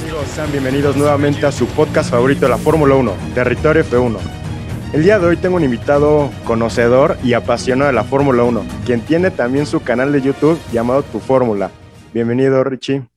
[0.00, 4.16] Amigos, sean bienvenidos nuevamente a su podcast favorito de la Fórmula 1, Territorio F1.
[4.94, 9.02] El día de hoy tengo un invitado conocedor y apasionado de la Fórmula 1, quien
[9.02, 11.70] tiene también su canal de YouTube llamado Tu Fórmula.
[12.14, 13.11] Bienvenido, Richie.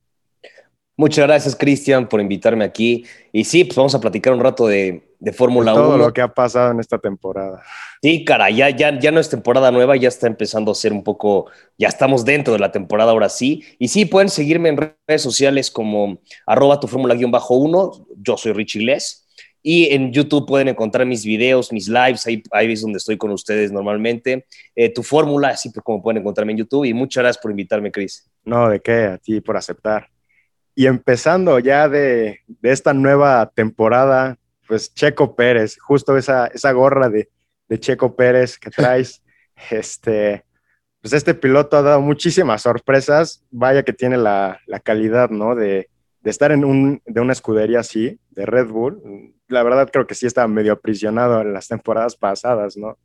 [0.98, 3.04] Muchas gracias, Cristian, por invitarme aquí.
[3.30, 5.02] Y sí, pues vamos a platicar un rato de,
[5.34, 5.82] Fórmula 1.
[5.82, 7.62] Todo lo que ha pasado en esta temporada.
[8.00, 11.04] Sí, cara, ya, ya, ya no es temporada nueva, ya está empezando a ser un
[11.04, 13.62] poco, ya estamos dentro de la temporada ahora sí.
[13.78, 18.06] Y sí, pueden seguirme en redes sociales como arroba tu fórmula-1.
[18.16, 19.24] Yo soy Richie Les.
[19.62, 23.32] Y en YouTube pueden encontrar mis videos, mis lives, ahí, ahí es donde estoy con
[23.32, 24.46] ustedes normalmente.
[24.74, 26.84] Eh, tu fórmula, así como pueden encontrarme en YouTube.
[26.84, 28.30] Y muchas gracias por invitarme, Chris.
[28.44, 30.08] No, de qué, a ti por aceptar.
[30.76, 37.08] Y empezando ya de, de esta nueva temporada, pues Checo Pérez, justo esa, esa gorra
[37.08, 37.28] de,
[37.68, 39.24] de Checo Pérez que traes,
[39.70, 40.44] este,
[41.00, 43.44] pues este piloto ha dado muchísimas sorpresas.
[43.50, 45.56] Vaya que tiene la, la calidad, ¿no?
[45.56, 50.06] De, de estar en un, de una escudería así, de Red Bull la verdad creo
[50.06, 52.98] que sí estaba medio aprisionado en las temporadas pasadas, ¿no?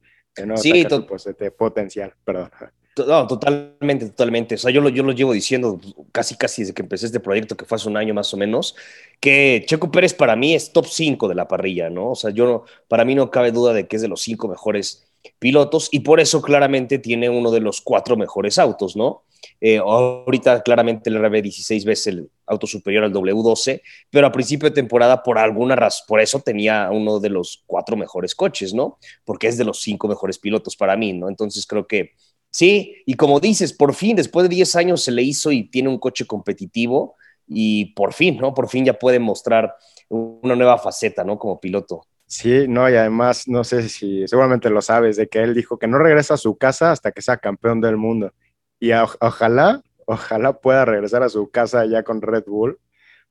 [0.46, 2.50] no sí, pues, este potencial, perdón.
[2.98, 4.56] No, totalmente, totalmente.
[4.56, 5.80] O sea, yo lo, yo lo llevo diciendo
[6.12, 8.76] casi, casi desde que empecé este proyecto, que fue hace un año más o menos,
[9.22, 12.12] que Checo Pérez para mí es top 5 de la parrilla, ¿no?
[12.12, 15.08] O sea, yo para mí no cabe duda de que es de los cinco mejores
[15.40, 19.24] pilotos y por eso claramente tiene uno de los cuatro mejores autos, ¿no?
[19.60, 24.76] Eh, ahorita claramente el RB16 ves el auto superior al W12, pero a principio de
[24.76, 28.98] temporada por alguna razón, por eso tenía uno de los cuatro mejores coches, ¿no?
[29.24, 31.30] Porque es de los cinco mejores pilotos para mí, ¿no?
[31.30, 32.12] Entonces creo que
[32.52, 35.90] sí, y como dices, por fin, después de 10 años se le hizo y tiene
[35.90, 37.16] un coche competitivo
[37.48, 38.54] y por fin, ¿no?
[38.54, 39.76] Por fin ya puede mostrar
[40.08, 41.40] una nueva faceta, ¿no?
[41.40, 42.06] Como piloto.
[42.26, 45.88] Sí, no, y además, no sé si seguramente lo sabes, de que él dijo que
[45.88, 48.34] no regresa a su casa hasta que sea campeón del mundo.
[48.80, 52.80] Y ojalá, ojalá pueda regresar a su casa ya con Red Bull,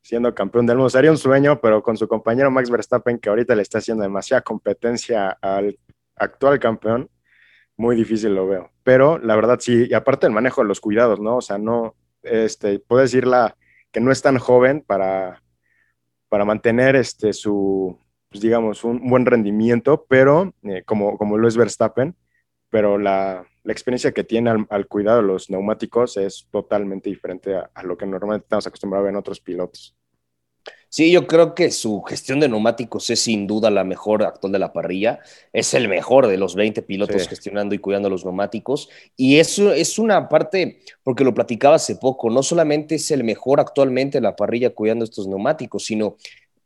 [0.03, 0.91] siendo campeón del mundo.
[0.91, 4.43] Sería un sueño, pero con su compañero Max Verstappen, que ahorita le está haciendo demasiada
[4.43, 5.79] competencia al
[6.17, 7.09] actual campeón,
[7.81, 8.71] muy difícil lo veo.
[8.85, 11.39] Pero la verdad sí, y aparte el manejo de los cuidados, ¿no?
[11.39, 13.57] O sea, no, este, puedo decirla
[13.91, 15.43] que no es tan joven para,
[16.29, 17.99] para mantener este, su,
[18.29, 22.15] pues, digamos, un, buen rendimiento, pero eh, como, como lo es Verstappen,
[22.69, 27.83] pero la, la experiencia que tiene al, cuidado de los neumáticos es totalmente diferente a,
[27.83, 29.97] lo que normalmente estamos acostumbrados a ver en otros pilotos.
[30.93, 34.59] Sí, yo creo que su gestión de neumáticos es sin duda la mejor actual de
[34.59, 35.21] la parrilla.
[35.53, 38.91] Es el mejor de los 20 pilotos gestionando y cuidando los neumáticos.
[39.17, 43.61] Y eso es una parte, porque lo platicaba hace poco, no solamente es el mejor
[43.61, 46.17] actualmente de la parrilla cuidando estos neumáticos, sino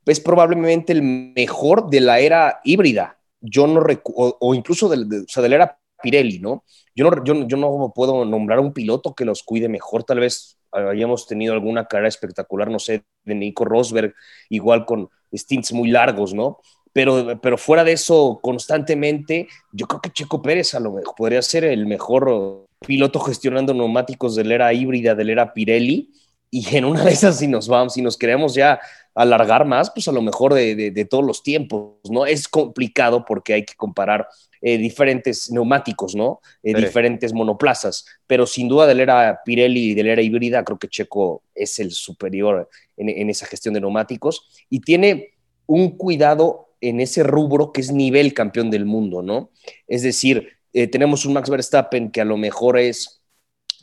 [0.07, 3.19] es probablemente el mejor de la era híbrida.
[3.43, 6.65] Yo no o, o incluso de, de, la era Pirelli, ¿no?
[6.95, 7.25] Yo ¿no?
[7.25, 11.55] yo, yo no puedo nombrar un piloto que los cuide mejor, tal vez hayamos tenido
[11.55, 14.15] alguna carrera espectacular, no sé, de Nico Rosberg,
[14.49, 16.59] igual con stints muy largos, ¿no?
[16.93, 21.43] Pero, pero fuera de eso, constantemente, yo creo que Checo Pérez a lo mejor podría
[21.43, 26.13] ser el mejor piloto gestionando neumáticos de la era híbrida, de la era Pirelli,
[26.55, 28.79] y en una de esas, si nos vamos, si nos queremos ya
[29.13, 32.27] alargar más, pues a lo mejor de, todos los tiempos, ¿no?
[32.27, 34.29] Es complicado porque hay que comparar
[34.63, 36.41] eh, diferentes neumáticos, ¿no?
[36.63, 40.63] Eh, diferentes monoplazas, pero sin duda de la era Pirelli y de la era híbrida,
[40.63, 45.35] creo que Checo es el superior en, esa gestión de neumáticos y tiene
[45.67, 49.51] un cuidado en ese rubro que es nivel campeón del mundo, ¿no?
[49.89, 53.24] Es decir, eh, tenemos un Max Verstappen que a lo mejor es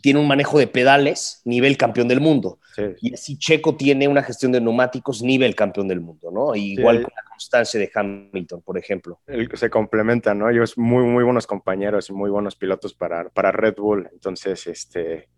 [0.01, 2.59] tiene un manejo de pedales nivel campeón del mundo.
[3.01, 6.55] Y así Checo tiene una gestión de neumáticos nivel campeón del mundo, ¿no?
[6.55, 9.19] Igual con la constancia de Hamilton, por ejemplo.
[9.53, 10.49] se complementan, ¿no?
[10.49, 14.09] Ellos muy, muy buenos compañeros y muy buenos pilotos para, para Red Bull.
[14.11, 15.29] Entonces, este,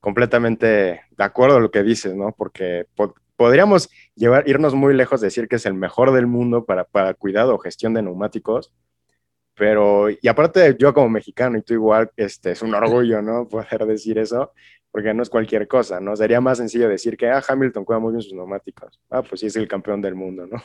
[0.00, 2.34] completamente de acuerdo a lo que dices, ¿no?
[2.36, 2.86] Porque
[3.36, 7.14] podríamos llevar, irnos muy lejos de decir que es el mejor del mundo para, para
[7.14, 8.72] cuidado o gestión de neumáticos,
[9.54, 13.48] pero, y aparte yo como mexicano y tú igual, este, es un orgullo, ¿no?
[13.48, 14.52] Poder decir eso,
[14.90, 16.16] porque no es cualquier cosa, ¿no?
[16.16, 19.00] Sería más sencillo decir que, ah, Hamilton cuida muy bien sus neumáticos.
[19.10, 20.62] Ah, pues sí es el campeón del mundo, ¿no?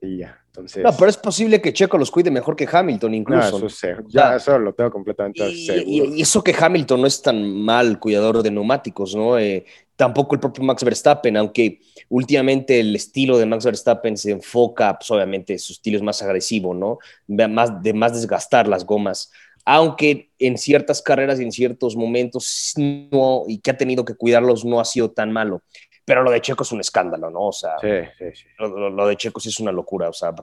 [0.00, 0.82] Y ya, entonces...
[0.82, 3.58] No, pero es posible que Checo los cuide mejor que Hamilton incluso.
[3.58, 6.14] No, eso ya, eso lo tengo completamente y, seguro.
[6.14, 9.38] Y, eso que Hamilton no es tan mal cuidador de neumáticos, ¿no?
[9.38, 9.66] Eh,
[9.96, 15.10] tampoco el propio Max Verstappen, aunque últimamente el estilo de Max Verstappen se enfoca, pues
[15.10, 16.98] obviamente su estilo es más agresivo, ¿no?
[17.28, 19.30] Más, de más desgastar las gomas,
[19.66, 24.64] aunque en ciertas carreras y en ciertos momentos no, y que ha tenido que cuidarlos
[24.64, 25.62] no ha sido tan malo.
[26.10, 27.42] Pero lo de Checo es un escándalo, ¿no?
[27.42, 27.86] O sea, sí,
[28.18, 28.46] sí, sí.
[28.58, 30.08] Lo, de Checo sí es una locura.
[30.08, 30.34] O sea,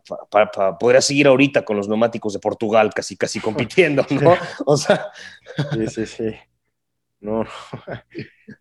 [0.79, 4.33] podría seguir ahorita con los neumáticos de Portugal casi, casi compitiendo, ¿no?
[4.65, 5.11] O sea.
[5.73, 6.35] Sí, sí, sí.
[7.19, 7.49] No, no.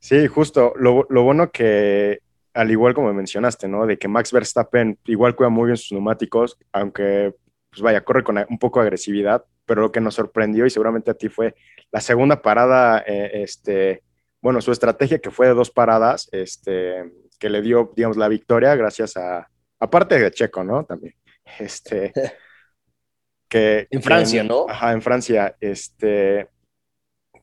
[0.01, 0.73] Sí, justo.
[0.75, 2.23] Lo, lo, bueno que,
[2.55, 3.87] al igual como mencionaste, ¿no?
[3.87, 7.37] De que Max Verstappen igual cuida muy bien sus neumáticos, aunque,
[7.71, 11.13] pues vaya, corre con un poco de agresividad, pero lo que nos sorprendió y seguramente
[11.13, 11.55] a ti fue
[11.93, 14.03] la segunda parada, eh, este,
[14.41, 18.75] bueno, su estrategia que fue de dos paradas, este, que le dio, digamos, la victoria
[18.75, 19.49] gracias a,
[19.79, 20.85] aparte de Checo, ¿no?
[20.85, 21.15] También,
[21.59, 22.13] este,
[23.49, 23.87] que...
[23.91, 24.67] En Francia, ¿no?
[24.69, 26.49] Ajá, en Francia, este,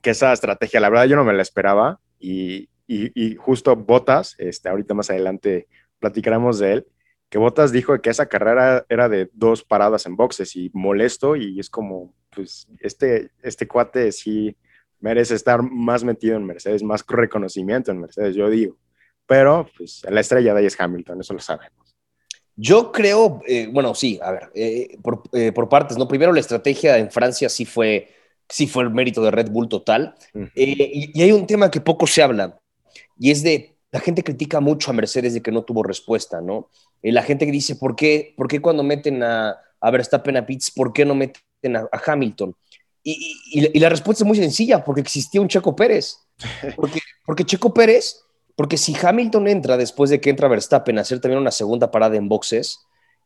[0.01, 4.69] que esa estrategia, la verdad yo no me la esperaba y, y, justo Botas, este,
[4.69, 5.67] ahorita más adelante
[5.99, 6.87] platicaremos de él,
[7.29, 11.59] que Botas dijo que esa carrera era de dos paradas en boxes y molesto y
[11.59, 14.55] es como, pues este, este cuate sí
[15.03, 18.77] merece estar más metido en Mercedes, más reconocimiento en Mercedes, yo digo.
[19.27, 21.95] Pero pues la estrella de ahí es Hamilton, eso lo sabemos.
[22.55, 26.07] Yo creo, eh, bueno, sí, a ver, eh, por, eh, por, partes, ¿no?
[26.07, 28.13] Primero la estrategia en Francia sí fue,
[28.47, 30.15] sí fue el mérito de Red Bull total.
[30.55, 32.57] y, y, hay un tema que poco se habla,
[33.19, 36.69] y es de, la gente critica mucho a Mercedes de que no tuvo respuesta, ¿no?
[37.01, 40.71] la gente que dice, ¿por qué, por qué cuando meten a, a Verstappen a Pitts,
[40.71, 42.55] por qué no meten a, Hamilton?
[43.03, 46.19] Y, y, la respuesta es muy sencilla, porque existía un Checo Pérez.
[46.75, 48.21] Porque, porque Checo Pérez,
[48.55, 52.15] porque si Hamilton entra después de que entra Verstappen a hacer también una segunda parada
[52.15, 52.79] en boxes,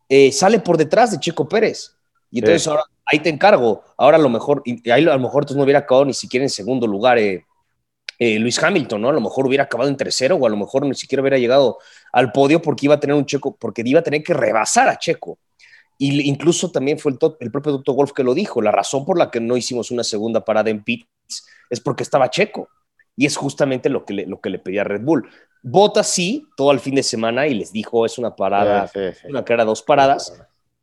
[0.10, 1.96] eh, sale por detrás de Checo Pérez.
[2.32, 3.84] Y entonces ahora, ahí te encargo.
[3.98, 6.44] Ahora a lo mejor, y ahí a lo mejor tú no hubiera acabado ni siquiera
[6.44, 7.46] en segundo lugar eh,
[8.20, 9.10] eh, Luis Hamilton, ¿no?
[9.10, 11.78] A lo mejor hubiera acabado en tercero o a lo mejor ni siquiera hubiera llegado
[12.12, 14.98] al podio porque iba a tener un Checo, porque iba a tener que rebasar a
[14.98, 15.38] Checo.
[15.98, 17.96] Y incluso también fue el, el propio Dr.
[17.96, 18.62] Wolf que lo dijo.
[18.62, 21.08] La razón por la que no hicimos una segunda parada en pits
[21.70, 22.70] es porque estaba Checo.
[23.16, 25.28] Y es justamente lo que le, lo que le pedía Red Bull.
[25.64, 28.90] Vota sí, todo el fin de semana y les dijo es una parada,
[29.28, 30.34] una carrera, dos paradas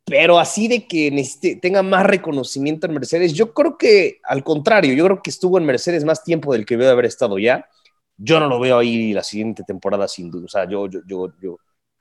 [0.05, 1.11] pero así de que
[1.61, 5.65] tenga más reconocimiento en Mercedes, yo creo que al contrario, yo creo que estuvo en
[5.65, 7.67] Mercedes más tiempo del que veo de haber estado ya.
[8.15, 10.45] Yo no lo veo ahí la siguiente temporada sin duda.
[10.45, 11.57] O sea, yo, yo, yo, yo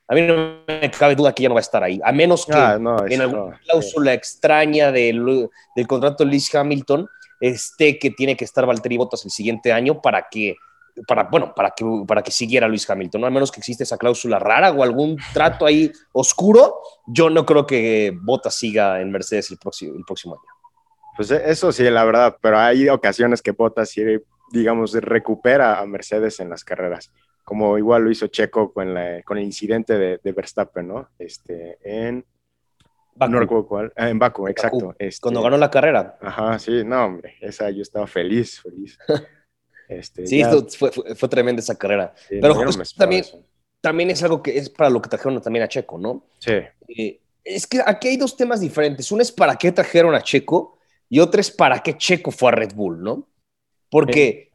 [0.06, 2.46] a mí no me cabe duda que ya no va a estar ahí, a menos
[2.46, 2.78] que ah,
[3.08, 7.08] en alguna cláusula extraña del, del contrato de Lewis Hamilton
[7.40, 10.56] esté que tiene que estar Valtteri Bottas el siguiente año para que
[11.06, 13.26] para, bueno, para que, para que siguiera Luis Hamilton, ¿no?
[13.26, 17.66] A menos que existe esa cláusula rara o algún trato ahí oscuro, yo no creo
[17.66, 20.42] que Bottas siga en Mercedes el próximo, el próximo año.
[21.16, 24.02] Pues e, eso sí, la verdad, pero hay ocasiones que Bottas sí,
[24.52, 27.10] digamos, recupera a Mercedes en las carreras,
[27.44, 28.94] como igual lo hizo Checo con,
[29.24, 31.10] con el incidente de, Verstappen, ¿no?
[31.18, 32.24] Este, en...
[33.16, 33.92] No recuerdo cuál.
[33.94, 34.96] Ah, en Baku, exacto.
[34.98, 36.18] Este, Cuando ganó la carrera.
[36.20, 38.98] Ajá, sí, no, hombre, esa yo estaba feliz, feliz.
[39.86, 40.42] Este, sí,
[40.78, 42.14] fue, fue, tremenda esa carrera.
[42.30, 42.54] Pero
[42.96, 43.22] también,
[43.82, 46.24] también es algo que es para lo que trajeron también a Checo, ¿no?
[46.38, 46.52] Sí.
[46.88, 49.12] Eh, es que aquí hay dos temas diferentes.
[49.12, 50.78] Uno es para qué trajeron a Checo
[51.10, 53.28] y otro es para qué Checo fue a Red Bull, ¿no?
[53.90, 54.50] Porque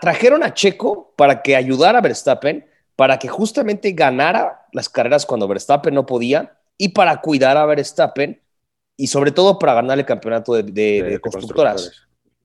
[0.00, 2.66] trajeron a Checo para que ayudara a Verstappen,
[2.96, 8.40] para que justamente ganara las carreras cuando Verstappen no podía y para cuidar a Verstappen
[8.96, 11.92] y sobre todo para ganar el campeonato de, constructoras.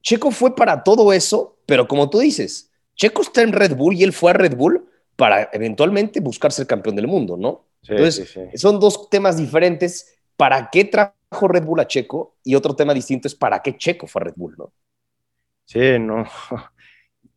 [0.02, 4.04] Checo fue para todo eso, pero como tú dices, Checo está en Red Bull y
[4.04, 7.66] él fue a Red Bull para eventualmente buscar ser campeón del mundo, ¿no?
[7.88, 10.16] Entonces, son dos temas diferentes.
[10.36, 12.38] ¿Para qué trajo Red Bull a Checo?
[12.44, 14.72] Y otro tema distinto es para qué Checo fue a Red Bull, ¿no?
[15.66, 16.26] Sí, no.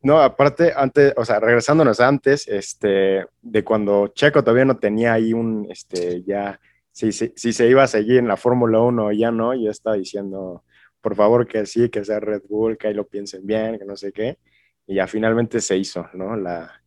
[0.03, 5.35] No, aparte, antes, o sea, regresándonos antes, este, de cuando Checo todavía no tenía ahí
[5.35, 6.59] un, este, ya,
[6.91, 9.97] si, si, si se iba a seguir en la Fórmula 1 ya no, ya estaba
[9.97, 10.65] diciendo,
[11.01, 13.97] por favor que sí, que sea Red Bull, que ahí lo piensen bien, que no
[13.97, 14.39] sé qué.
[14.87, 16.35] Y ya finalmente se hizo, ¿no?
[16.37, 16.83] La,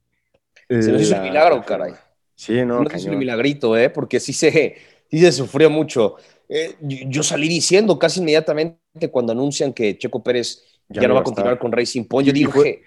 [0.67, 1.93] se hizo un milagro, caray.
[2.35, 3.89] Sí, no, se hizo un milagrito, ¿eh?
[3.89, 4.75] Porque sí se,
[5.09, 6.15] sí se sufrió mucho.
[6.49, 11.23] Eh, yo salí diciendo casi inmediatamente cuando anuncian que Checo Pérez ya, no va a
[11.23, 12.83] continuar con Racing Point, yo dije,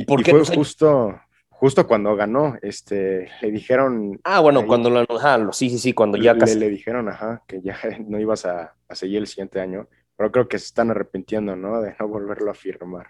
[0.00, 0.30] ¿y por qué?
[0.32, 4.20] fue justo, justo cuando ganó, este, le dijeron...
[4.24, 5.06] Ah, bueno, cuando lo,
[5.52, 6.58] sí, sí, sí, cuando ya casi...
[6.58, 9.88] Le dijeron, ajá, que ya no ibas a, a seguir el siguiente año
[10.20, 11.80] pero creo que se están arrepintiendo, ¿no?
[11.80, 13.06] De no volverlo a firmar.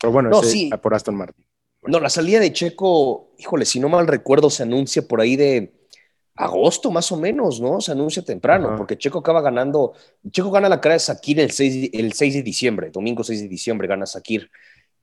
[0.00, 0.70] Pero bueno, no, sí.
[0.82, 1.44] por Aston Martin.
[1.82, 5.74] No, la salida de Checo, híjole, si no mal recuerdo, se anuncia por ahí de
[6.36, 7.82] agosto más o menos, ¿no?
[7.82, 9.92] Se anuncia temprano, porque Checo acaba ganando,
[10.30, 13.48] Checo gana la cara de Sakir el 6, el 6 de diciembre, domingo 6 de
[13.48, 14.50] diciembre gana Sakir.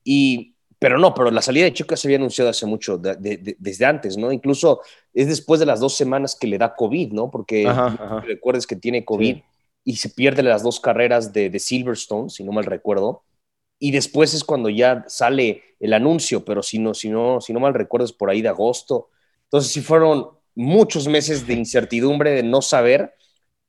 [0.02, 4.16] Y, pero no, pero la salida de Checo se había anunciado hace mucho, desde antes,
[4.16, 4.30] ¿no?
[4.30, 4.82] Incluso
[5.14, 7.30] es después de las dos semanas que le da COVID, ¿no?
[7.30, 7.66] Porque
[8.24, 9.38] recuerdes que tiene COVID
[9.84, 13.22] y se pierde las dos carreras de, Silverstone, si no mal recuerdo.
[13.78, 17.60] Y después es cuando ya sale el anuncio, pero si no, si no, si no
[17.60, 19.10] mal recuerdo es por ahí de agosto.
[19.44, 23.14] Entonces sí fueron muchos meses de incertidumbre, de no saber,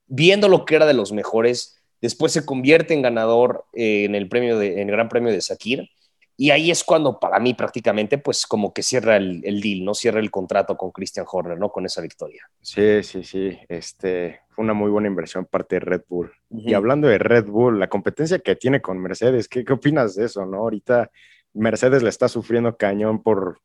[0.08, 1.78] viendo lo que era de los mejores.
[2.02, 5.42] Después se convierte en ganador eh, en el premio de, en el Gran Premio de
[5.42, 5.90] Sakir.
[6.40, 9.96] Y ahí es cuando para mí prácticamente pues como que cierra el, el deal, ¿no?
[9.96, 11.72] Cierra el contrato con Christian Horner, ¿no?
[11.72, 12.48] Con esa victoria.
[12.62, 13.58] Sí, sí, sí.
[13.68, 16.32] Este, fue una muy buena inversión parte de Red Bull.
[16.52, 20.26] Y hablando de Red Bull, la competencia que tiene con Mercedes, ¿qué, qué opinas de
[20.26, 20.58] eso, no?
[20.60, 21.10] Ahorita
[21.54, 23.60] Mercedes le está sufriendo cañón por,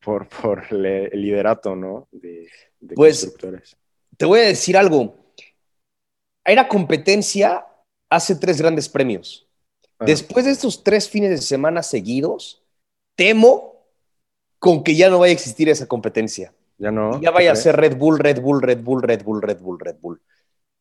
[0.00, 2.06] por, por el liderato, ¿no?
[2.12, 3.76] De, de Pues- constructores.
[4.16, 5.16] Te voy a decir algo.
[6.44, 7.66] Era competencia
[8.08, 9.43] hace tres grandes premios.
[10.06, 12.62] Después de estos tres fines de semana seguidos,
[13.16, 13.86] temo
[14.58, 16.54] con que ya no vaya a existir esa competencia.
[16.78, 17.20] ya no.
[17.20, 19.78] ya vaya a ¿tú ser Red Bull, Red Bull, Red Bull, Red Bull, Red Bull,
[19.78, 20.20] Red Bull.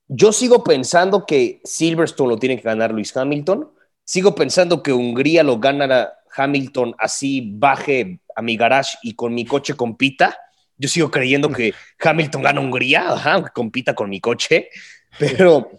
[0.08, 3.72] Yo sigo pensando que Silverstone lo tiene que ganar Luis Hamilton.
[4.06, 9.46] Sigo pensando que Hungría lo ganará Hamilton así baje a mi garage y con mi
[9.46, 10.38] coche compita.
[10.78, 14.70] Yo sigo creyendo que Hamilton gana Hungría, ajá, aunque compita con mi coche.
[15.20, 15.70] Pero,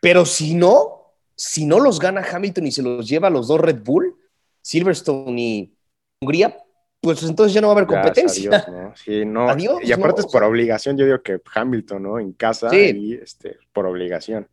[0.00, 0.99] pero si no,
[1.42, 4.14] si no los gana Hamilton y se los lleva a los dos Red Bull,
[4.60, 5.74] Silverstone y
[6.20, 6.54] Hungría,
[7.00, 8.50] pues entonces ya no va a haber competencia.
[8.50, 8.94] adiós, ¿no?
[8.94, 9.48] Sí, no.
[9.48, 12.18] Adiós, y aparte no, es por obligación, yo digo que Hamilton, ¿no?
[12.18, 12.92] En casa Sí.
[12.94, 14.46] y este, por obligación.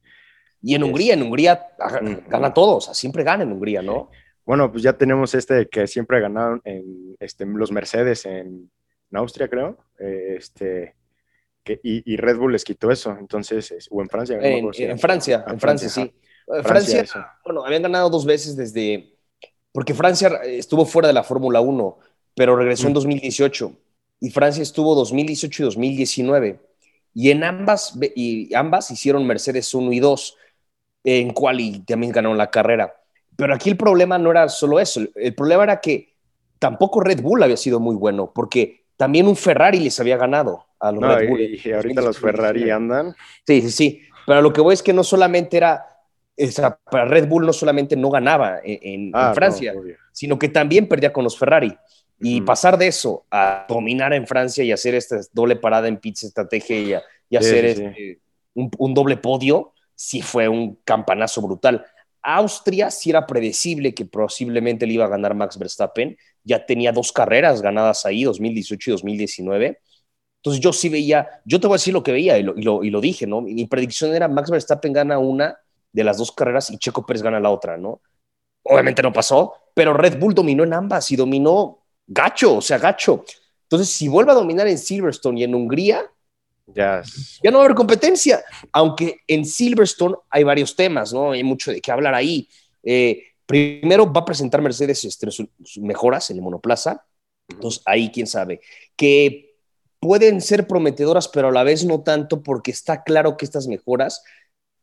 [0.62, 2.22] Y en Es- Hungría, en Hungría Ujú.
[2.29, 4.10] gana todos, o sea, siempre gana en Hungría, ¿no?
[4.46, 8.72] Bueno, pues ya tenemos este de que siempre ganaron en este, los Mercedes en,
[9.12, 9.77] en Austria, creo.
[10.00, 10.96] eh, este,
[11.65, 14.38] que, y, y Red Bull les quitó eso, entonces, es- o en Francia.
[14.38, 16.13] no En, si Francia, Ah, en Francia, sí.
[16.48, 19.13] Eh, Francia, Francia, bueno, habían ganado dos veces desde,
[19.72, 21.98] porque Francia estuvo fuera de la Fórmula 1,
[22.36, 22.96] pero regresó en Mm.
[22.96, 23.74] 2018,
[24.20, 26.60] y Francia estuvo 2018 y 2019,
[27.13, 30.38] y en ambas, y ambas hicieron Mercedes 1 y 2,
[31.04, 32.94] en cual y también ganaron la carrera.
[33.36, 36.16] Pero aquí el problema no era solo eso, el- el problema era que
[36.60, 40.92] tampoco Red Bull había sido muy bueno, porque también un Ferrari les había ganado a
[40.92, 41.42] los No, Red Bull.
[41.42, 43.16] y, y ahorita los Ferrari andan.
[43.46, 44.01] Sí, sí, sí.
[44.25, 45.97] Pero lo que voy es que no solamente era,
[46.38, 49.77] o sea, para Red Bull no solamente no ganaba en, en- en Ah, no, Francia,
[49.79, 49.98] obvio.
[50.12, 51.75] sino que también perdía con los Ferrari.
[52.20, 52.41] Y Ujú.
[52.41, 56.79] pasar de eso a dominar en Francia y hacer esta doble parada en pizza estrategia
[56.79, 58.20] y, a- y Sí, hacer sí, este,
[58.53, 61.86] un, un doble podio, sí fue un campanazo brutal.
[62.22, 66.17] Austria sí era predecible que posiblemente le iba a ganar Max Verstappen.
[66.44, 69.79] Ya tenía dos carreras ganadas ahí, 2018 y 2019.
[70.41, 72.62] Entonces yo sí veía, yo te voy a decir lo que veía y lo, y
[72.63, 73.41] lo, y lo dije, ¿no?
[73.41, 75.58] Mi predicción era Max Verstappen gana una
[75.98, 78.01] de las dos carreras y Checo Pérez gana la otra, ¿no?
[78.62, 83.25] Obviamente no pasó, pero Red Bull dominó en ambas y dominó gacho, o sea, gacho.
[83.63, 86.06] Entonces, si vuelve a dominar en Silverstone y en Hungría,
[87.42, 91.32] Ya, no va a haber competencia, aunque en Silverstone hay varios temas, ¿no?
[91.32, 92.48] Hay mucho de qué hablar ahí.
[92.84, 97.06] Eh, primero va a presentar Mercedes este, sus mejoras en el monoplaza,
[97.48, 98.62] entonces ahí quién sabe,
[98.96, 99.56] que
[100.00, 104.22] pueden ser prometedoras, pero a la vez no tanto porque está claro que estas mejoras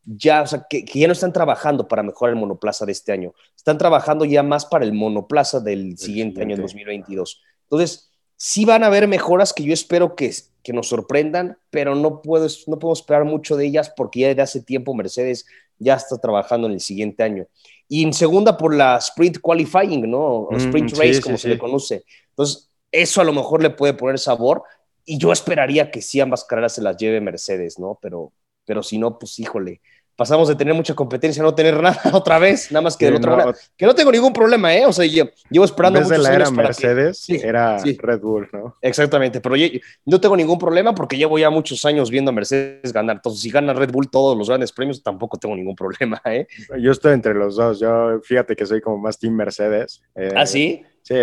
[0.04, 3.12] ya, o sea, que, que ya no están trabajando para mejorar el monoplaza de este
[3.12, 6.62] año, están trabajando ya más para el monoplaza del siguiente año, siguiente.
[6.62, 7.42] 2022.
[7.64, 10.32] Entonces, sí van a haber mejoras que yo espero que,
[10.62, 14.42] que nos sorprendan, pero no, puedo, no puedo esperar mucho de ellas porque ya desde
[14.42, 15.46] hace tiempo Mercedes
[15.78, 17.46] ya está trabajando en el siguiente año.
[17.88, 20.20] Y en segunda por la sprint qualifying, ¿no?
[20.20, 21.48] O Mm, sprint sí, race, sí, como se sí.
[21.48, 22.04] le conoce.
[22.30, 24.62] Entonces, eso a lo mejor le puede poner sabor
[25.04, 27.98] y yo esperaría que sí ambas carreras se las lleve Mercedes, ¿no?
[28.00, 28.32] Pero,
[28.64, 29.80] pero si no, pues híjole,
[30.16, 33.12] pasamos de tener mucha competencia a no tener nada otra vez, nada más que de
[33.12, 33.58] Sí, otra no, manera.
[33.76, 34.86] Que no tengo ningún problema, ¿eh?
[34.86, 37.96] O sea, yo, llevo esperando vez de muchos la era que- Mercedes, Sí, era sí.
[38.00, 38.76] Red Bull, ¿no?
[38.80, 39.66] Exactamente, pero yo,
[40.04, 43.16] no tengo ningún problema porque llevo ya muchos años viendo a Mercedes ganar.
[43.16, 46.46] Entonces, si gana Red Bull todos los grandes premios, tampoco tengo ningún problema, ¿eh?
[46.80, 47.80] Yo estoy entre los dos.
[47.80, 50.02] Yo, fíjate que soy como más Team Mercedes.
[50.14, 50.82] Eh, ¿Ah, sí?
[51.02, 51.16] Sí,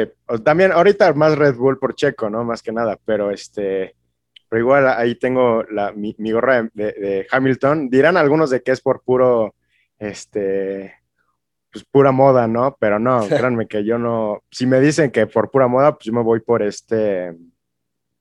[0.43, 2.43] también ahorita más Red Bull por Checo, ¿no?
[2.43, 3.95] Más que nada, pero este,
[4.51, 7.89] pero igual ahí tengo la, mi, mi gorra de, Hamilton.
[7.89, 9.55] Dirán algunos de que es por puro,
[9.97, 10.93] este,
[11.71, 12.75] pues pura moda, ¿no?
[12.77, 16.11] Pero no, créanme que yo no, si me dicen que por pura moda, pues yo
[16.11, 17.33] me voy por este,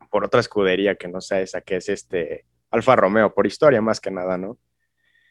[0.09, 4.01] por otra escudería que no sea esa, que es este, Alfa Romeo, por historia más
[4.01, 4.57] que nada, ¿no?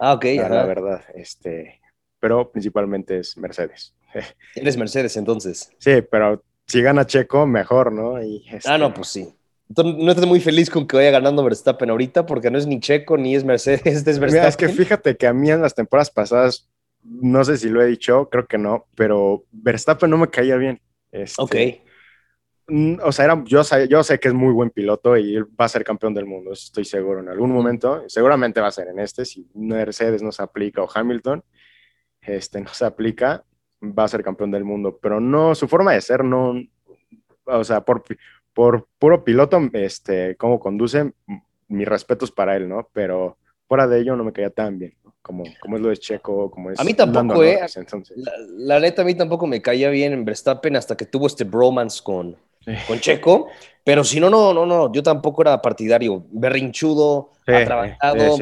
[0.02, 0.56] Ah, ok, La, ajá.
[0.56, 1.80] la verdad, este,
[2.20, 3.96] pero principalmente es Mercedes.
[4.54, 5.74] Eres Mercedes entonces.
[5.78, 8.22] Sí, pero si gana Checo, mejor, ¿no?
[8.22, 9.34] Y, este, Ah, no, pues sí.
[9.70, 12.80] Entonces, no estás muy feliz con que vaya ganando Verstappen ahorita porque no es ni
[12.80, 14.32] Checo ni es Mercedes, es Verstappen.
[14.32, 16.70] Mira, es que fíjate que a mí en las temporadas pasadas,
[17.04, 20.82] no sé si lo he dicho, creo que no, pero Verstappen no me caía bien.
[21.12, 21.56] Este, Ok.
[22.68, 25.66] mm, O sea, era, yo, sé, yo sé que es muy buen piloto y va
[25.66, 27.20] a ser campeón del mundo, eso estoy seguro.
[27.20, 30.90] En algún momento, seguramente va a ser en este, si Mercedes no se aplica o
[30.94, 31.44] Hamilton
[32.22, 33.44] este, no se aplica,
[33.82, 35.00] va a ser campeón del mundo.
[35.02, 36.56] Pero no, su forma de ser no,
[37.46, 38.04] o sea, por,
[38.60, 41.14] por puro piloto, este, cómo conduce,
[41.70, 42.90] mis respetos para él, ¿no?
[42.92, 43.38] Pero
[43.70, 44.96] fuera de ello no me caía tan bien.
[45.02, 45.16] ¿no?
[45.22, 46.78] como, como es lo de Checo, como es...
[46.78, 47.58] A mí tampoco, eh.
[48.58, 52.04] La, neta, a mí tampoco me caía bien en Verstappen hasta que tuvo este bromance
[52.04, 52.36] con,
[52.86, 53.48] con Checo,
[53.86, 58.40] pero si no, no, no, no, yo tampoco era partidario, berrinchudo, ha trabajado.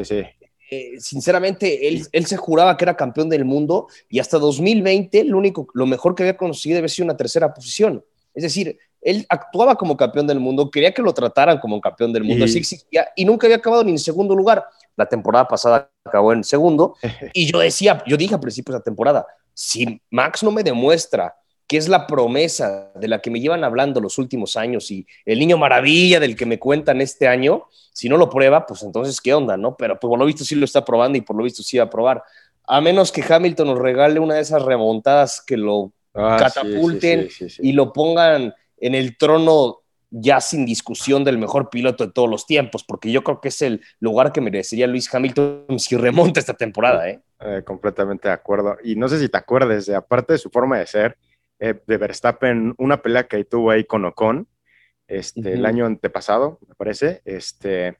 [0.71, 5.37] Eh, sinceramente, él, él, se juraba que era campeón del mundo y hasta 2020 lo
[5.37, 8.03] único, lo mejor que había conseguido había sido una tercera posición.
[8.33, 12.25] Es decir, él actuaba como campeón del mundo, quería que lo trataran como campeón del
[12.25, 14.65] mundo, y, así existía, y nunca había acabado ni en segundo lugar.
[14.97, 16.95] La temporada pasada acabó en segundo,
[17.33, 21.33] y yo decía, yo dije al principio de la temporada, si Max no me demuestra
[21.65, 25.39] que es la promesa de la que me llevan hablando los últimos años y el
[25.39, 29.33] niño maravilla del que me cuentan este año, si no lo prueba, pues entonces, ¿qué
[29.33, 29.55] onda?
[29.55, 31.77] no Pero pues, por lo visto sí lo está probando y por lo visto sí
[31.77, 32.23] va a probar.
[32.67, 37.71] A menos que Hamilton nos regale una de esas remontadas que lo ah, catapulten y
[37.71, 42.83] lo pongan en el trono ya sin discusión del mejor piloto de todos los tiempos,
[42.83, 47.09] porque yo creo que es el lugar que merecería Luis Hamilton si remonta esta temporada.
[47.09, 47.21] ¿eh?
[47.39, 47.63] ¿eh?
[47.65, 48.77] completamente de acuerdo.
[48.83, 51.17] Y no sé si te acuerdes, de, aparte de su forma de ser,
[51.59, 54.47] eh, de Verstappen, una pelea que tuvo ahí con Ocon
[55.07, 57.21] este, el año antepasado, me parece.
[57.25, 57.97] Este,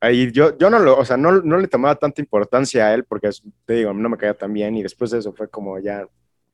[0.00, 3.04] ahí yo, yo no, lo, o sea, no, no le tomaba tanta importancia a él
[3.04, 3.30] porque,
[3.64, 6.06] te digo, no me caía tan bien y después de eso fue como ya,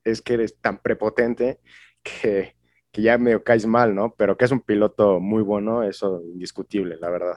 [0.04, 1.60] es que eres tan prepotente
[2.02, 2.55] que
[2.96, 4.14] que ya medio caes mal, ¿no?
[4.16, 7.34] Pero que es un piloto muy bueno, eso indiscutible, la verdad.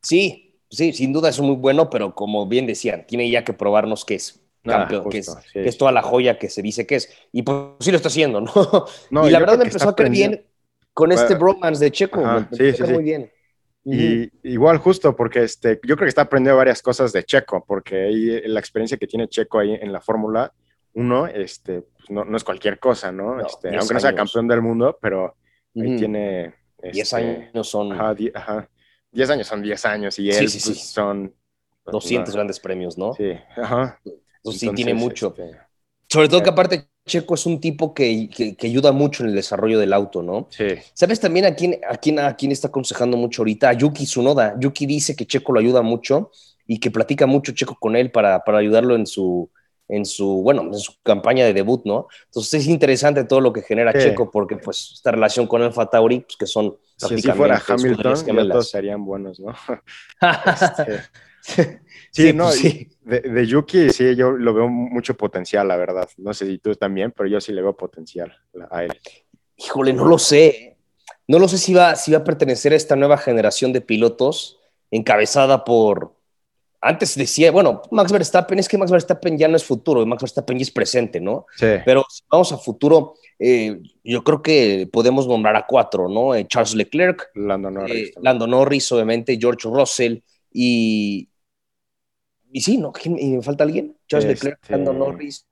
[0.00, 4.06] Sí, sí, sin duda es muy bueno, pero como bien decían, tiene ya que probarnos
[4.06, 7.12] que es ah, campeón, que, es, toda la joya que se dice que es.
[7.32, 8.50] Y pues sí lo está haciendo, ¿no?
[9.26, 10.46] y la verdad me empezó a caer bien
[10.94, 12.22] con este bromance de Checo.
[12.52, 13.30] sí, sí, muy bien.
[13.84, 18.04] Y igual justo porque este, yo creo que está aprendiendo varias cosas de Checo, porque
[18.04, 20.50] ahí, la experiencia que tiene Checo ahí en la Fórmula
[20.94, 23.40] uno, este, pues, no, es cualquier cosa, ¿no?
[23.40, 25.34] este, aunque no sea campeón del mundo, pero
[25.76, 26.54] ahí tiene...
[26.80, 27.92] Diez este, años son...
[27.92, 28.14] Ajá,
[29.10, 31.34] diez años son diez años y él pues, son...
[31.90, 33.14] 200 pues, grandes premios, ¿no?
[33.14, 34.00] Sí, ajá.
[34.04, 35.34] Entonces, sí tiene mucho.
[35.36, 35.58] Este,
[36.08, 39.78] Sobre todo que aparte Checo es un tipo que, que, ayuda mucho en el desarrollo
[39.78, 40.48] del auto, ¿no?
[40.50, 40.66] Sí.
[40.94, 43.70] ¿Sabes también a quién, a quién, a quién está aconsejando mucho ahorita?
[43.70, 44.56] A Yuki Tsunoda.
[44.60, 46.30] Yuki dice que Checo lo ayuda mucho
[46.66, 49.50] y que platica mucho Checo con él para, para ayudarlo en su,
[49.88, 52.08] en su, bueno, en su campaña de debut, ¿no?
[52.26, 56.20] Entonces es interesante todo lo que genera Checo, porque pues esta relación con el Tauri,
[56.20, 59.54] pues que son si así fuera Hamilton, todos serían buenos, ¿no?
[61.48, 62.88] Este, sí, no, pues sí.
[63.00, 66.06] De, Yuki sí, yo lo veo mucho potencial, la verdad.
[66.18, 68.36] No sé si tú también, pero yo sí le veo potencial
[68.70, 68.92] a él.
[69.56, 70.76] Híjole, no lo sé.
[71.26, 74.58] No lo sé si va, si va a pertenecer a esta nueva generación de pilotos
[74.90, 76.17] encabezada por,
[76.80, 80.58] antes decía, bueno, Max Verstappen, es que Max Verstappen ya no es futuro, Max Verstappen
[80.58, 81.46] ya es presente, ¿no?
[81.56, 81.66] Sí.
[81.84, 86.34] Pero si vamos a futuro, eh, yo creo que podemos nombrar a cuatro, ¿no?
[86.34, 90.18] Eh, Charles Leclerc, Lando Norris, eh, Lando Norris, obviamente, George Russell
[90.52, 91.28] y.
[92.50, 92.92] Y sí, ¿no?
[93.04, 93.96] ¿Me falta alguien?
[94.08, 95.46] Charles este, Leclerc, Lando Norris,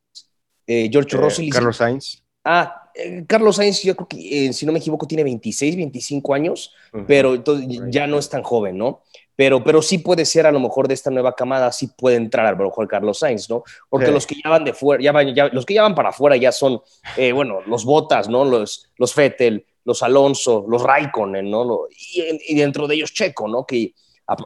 [0.67, 1.51] George Russell.
[1.51, 2.23] Carlos Sainz.
[2.43, 2.91] Ah,
[3.27, 6.73] Carlos Sainz, yo creo que, si no me equivoco, tiene 26, 25 años,
[7.07, 9.03] pero entonces ya no es tan joven, ¿no?
[9.37, 12.47] Pero, pero sí puede ser a lo mejor de esta nueva camada, sí puede entrar
[12.47, 13.65] a lo mejor Carlos Sainz, ¿no?
[13.91, 16.09] Porque los que ya van de fuera, ya van, ya, los que ya van para
[16.09, 16.81] afuera ya son,
[17.19, 18.47] eh, bueno, los Botas, ¿no?
[18.47, 21.83] Los, los Fettel, los Alonso, los Raikkonen, ¿no?
[22.15, 23.67] Y, dentro de ellos Checo, ¿no?
[23.67, 23.93] Que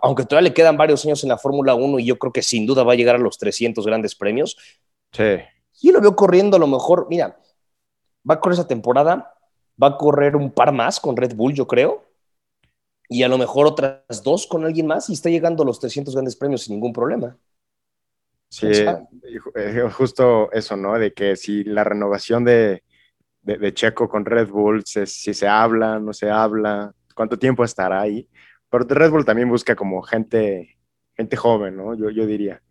[0.03, 2.67] aunque todavía le quedan varios años en la Fórmula 1 y yo creo que sin
[2.67, 4.59] duda va a llegar a los 300 grandes premios.
[5.13, 5.37] Sí.
[5.73, 7.41] Sí lo veo corriendo a lo mejor, mira,
[8.29, 9.35] va a correr esa temporada,
[9.83, 12.10] va a correr un par más con Red Bull, yo creo
[13.13, 16.15] y a lo mejor otras dos con alguien más y está llegando a los 300
[16.15, 17.37] grandes premios sin ningún problema.
[18.49, 20.97] Sí, eh, justo eso, ¿no?
[20.97, 22.85] De que si la renovación de,
[23.43, 28.29] de, Checo con Red Bull, si se habla, no se habla, cuánto tiempo estará ahí.
[28.71, 30.79] Pero Red Bull también busca como gente,
[31.15, 31.95] gente joven, ¿no?
[31.97, 32.63] Yo, yo diría.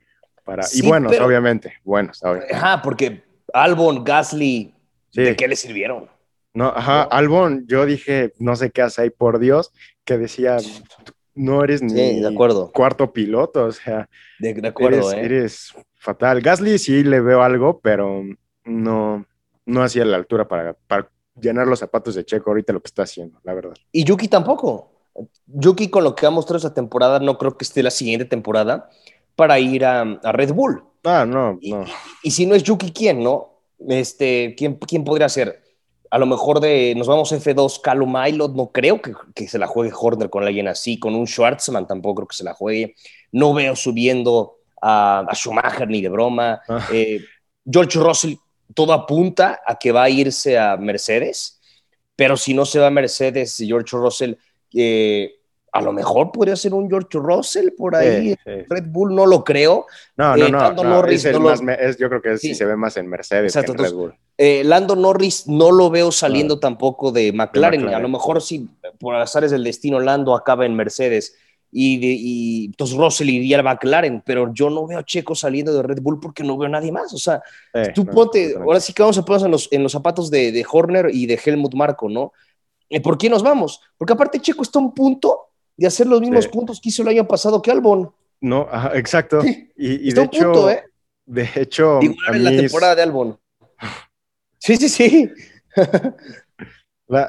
[0.46, 2.24] Para, y buenos, obviamente, buenos.
[2.24, 3.24] Ajá, porque
[3.54, 4.74] Albon, Gasly,
[5.14, 6.10] ¿de qué le sirvieron?
[6.54, 9.72] No, ajá, Albon, yo dije, no sé qué hace ahí, por Dios,
[10.10, 10.58] que decía,
[11.36, 12.72] no eres ni de acuerdo.
[12.72, 15.26] cuarto piloto, o sea, de, acuerdo, eres, ¿eh?
[15.26, 16.42] eres, fatal.
[16.42, 18.24] Gasly sí le veo algo, pero
[18.66, 19.24] no,
[19.68, 23.04] no hacía la altura para, para llenar los zapatos de Checo ahorita lo que está
[23.04, 23.76] haciendo, la verdad.
[23.92, 24.92] Y Yuki tampoco.
[25.46, 28.90] Yuki con lo que ha mostrado esa temporada, no creo que esté la siguiente temporada
[29.36, 30.84] para ir a, Red Bull.
[31.04, 31.86] Ah, no, no.
[32.24, 33.62] Y, si no es Yuki, ¿quién, no?
[33.88, 35.69] Este, ¿quién, quién podría ser?
[36.12, 39.68] A lo mejor de nos vamos F2 Calum Mailot, no creo que, que, se la
[39.68, 42.96] juegue Horner con alguien así, con un Schwartzman tampoco creo que se la juegue.
[43.32, 46.62] No veo subiendo a, Schumacher ni de broma.
[46.68, 46.88] Ah.
[46.92, 47.22] Eh,
[47.66, 48.36] George Russell
[48.74, 51.60] todo apunta a que va a irse a Mercedes,
[52.16, 54.34] pero si no se va a Mercedes, George Russell,
[54.74, 55.39] eh,
[55.72, 58.36] a lo mejor podría ser un George Russell por ahí.
[58.46, 59.86] Red Bull no lo creo.
[60.18, 60.72] No, no, eh, no.
[60.84, 62.56] Norris yo creo que sí.
[62.56, 64.16] se ve más en Mercedes que en Red Bull.
[64.38, 67.90] Eh, Lando Norris no lo veo saliendo tampoco de McLaren.
[67.90, 71.36] A lo mejor sí, por azares del destino, Lando acaba en Mercedes
[71.72, 75.84] y, y entonces Russell iría a McLaren, pero yo no veo a Checo saliendo de
[75.84, 77.14] Red Bull porque no veo a nadie más.
[77.14, 77.42] O sea,
[77.94, 80.66] tú ponte, ahora sí que vamos a ponernos en los, en los zapatos de, de
[80.70, 82.34] Horner y de Helmut Marco, ¿no?
[83.04, 83.82] ¿Por qué nos vamos?
[83.98, 85.49] Porque aparte Checo está a un punto
[85.80, 88.12] de hacer los mismos puntos que hizo el año pasado que Albon.
[88.42, 89.42] No, exacto.
[89.78, 90.84] Y, de hecho, punto, ¿eh?
[91.26, 93.40] de hecho, Igual en la temporada de Albon.
[94.62, 95.32] Sí, sí, sí.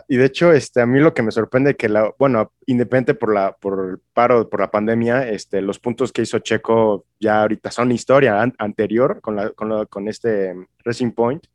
[0.08, 3.32] y de hecho, este, a mí lo que me sorprende que la, bueno, independiente por
[3.32, 7.70] la, por el paro, por la pandemia, este, los puntos que hizo Checo ya ahorita
[7.70, 11.46] son historia anterior con, la, con, con, este Racing Point.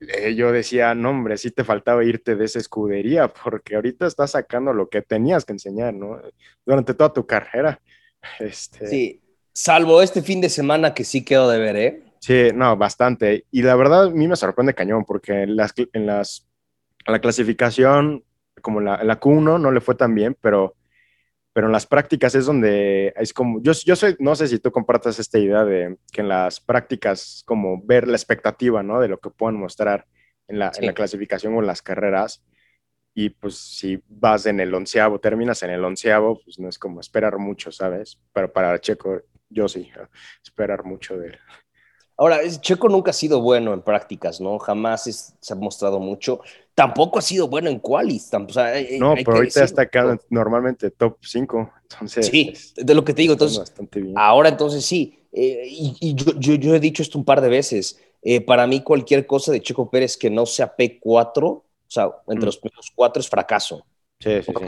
[0.00, 4.32] Eh, yo decía, no, hombre, sí te faltaba irte de esa escudería, porque ahorita estás
[4.32, 6.20] sacando lo que tenías que enseñar, ¿no?
[6.64, 7.80] Durante toda tu carrera.
[8.38, 8.86] Este...
[8.86, 9.20] Sí,
[9.52, 12.02] salvo este fin de semana que sí quedó de ver, ¿eh?
[12.20, 13.46] Sí, no, bastante.
[13.50, 16.46] Y la verdad, a mí me sorprende cañón, porque en las, en las
[17.04, 18.22] la clasificación,
[18.60, 20.76] como la, la Q1 no le fue tan bien, pero
[21.52, 24.70] pero en las prácticas es donde es como, yo, yo soy, no sé si tú
[24.70, 29.00] compartas esta idea de que en las prácticas como ver la expectativa, ¿no?
[29.00, 30.06] De lo que puedan mostrar
[30.48, 32.42] en la, en la clasificación o en las carreras.
[33.14, 37.00] Y pues si vas en el onceavo, terminas en el onceavo, pues no es como
[37.00, 38.18] esperar mucho, ¿sabes?
[38.32, 39.90] Pero para Checo, yo sí,
[40.42, 41.38] esperar mucho de él.
[42.16, 44.58] Ahora, Checo nunca ha sido bueno en prácticas, ¿no?
[44.58, 46.40] Jamás se ha mostrado mucho.
[46.74, 48.30] Tampoco ha sido bueno en qualis.
[48.32, 51.72] no, pero ahorita está acá normalmente top 5.
[51.90, 53.32] Entonces, sí, de lo que te digo.
[53.32, 53.72] Entonces,
[54.14, 55.18] ahora entonces sí.
[55.32, 57.98] Eh, y, yo, he dicho esto un par de veces.
[58.22, 62.44] Eh, para mí cualquier cosa de Checo Pérez que no sea P4, o sea, entre
[62.44, 62.46] mm.
[62.46, 63.84] los primeros cuatro es fracaso.
[64.20, 64.66] Sí, sí, sí.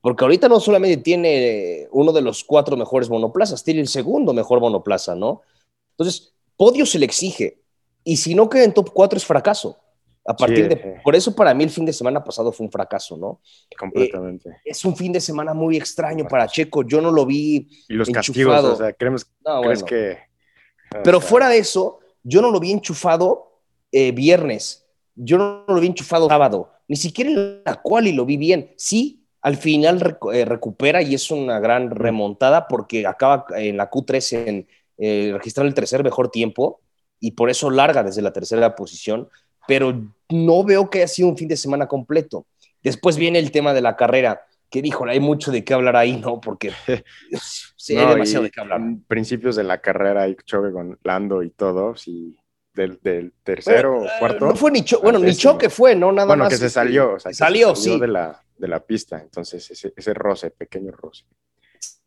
[0.00, 4.60] Porque ahorita no solamente tiene uno de los cuatro mejores monoplazas, tiene el segundo mejor
[4.60, 5.42] monoplaza, ¿no?
[5.90, 7.58] Entonces, podio se le exige.
[8.04, 9.78] Y si no queda en top 4 es fracaso.
[10.26, 13.16] A partir de, por eso para mí el fin de semana pasado fue un fracaso,
[13.16, 13.40] ¿no?
[13.78, 14.50] Completamente.
[14.50, 16.82] Eh, es un fin de semana muy extraño para Checo.
[16.82, 17.66] Yo no lo vi.
[17.88, 19.26] Y los castigos, o sea, creemos,
[19.62, 20.18] crees que.
[21.02, 24.86] Pero fuera de eso, yo no lo vi enchufado eh, viernes.
[25.14, 26.70] Yo no lo vi enchufado sábado.
[26.88, 28.74] Ni siquiera en la cual y lo vi bien.
[28.76, 34.46] Sí, al final eh, recupera y es una gran remontada porque acaba en la Q3
[34.46, 34.68] en
[35.02, 36.82] eh, registrar el tercer mejor tiempo
[37.18, 39.30] y por eso larga desde la tercera posición,
[39.66, 42.46] pero no veo que haya sido un fin de semana completo.
[42.82, 46.18] Después viene el tema de la carrera, que dijo, hay mucho de qué hablar ahí,
[46.18, 46.38] ¿no?
[46.38, 46.72] Porque
[47.76, 48.78] sí, hay demasiado de qué hablar.
[49.08, 52.38] Principios de la carrera y choque con Lando y todo, sí,
[52.74, 54.46] del, tercero o eh, cuarto.
[54.46, 56.12] No fue ni choque, bueno, ni choque fue, ¿no?
[56.12, 56.52] Nada bueno, más.
[56.52, 57.98] que se salió, o sea, salió, sí.
[57.98, 61.24] De la, de la pista, entonces ese, ese roce, pequeño roce.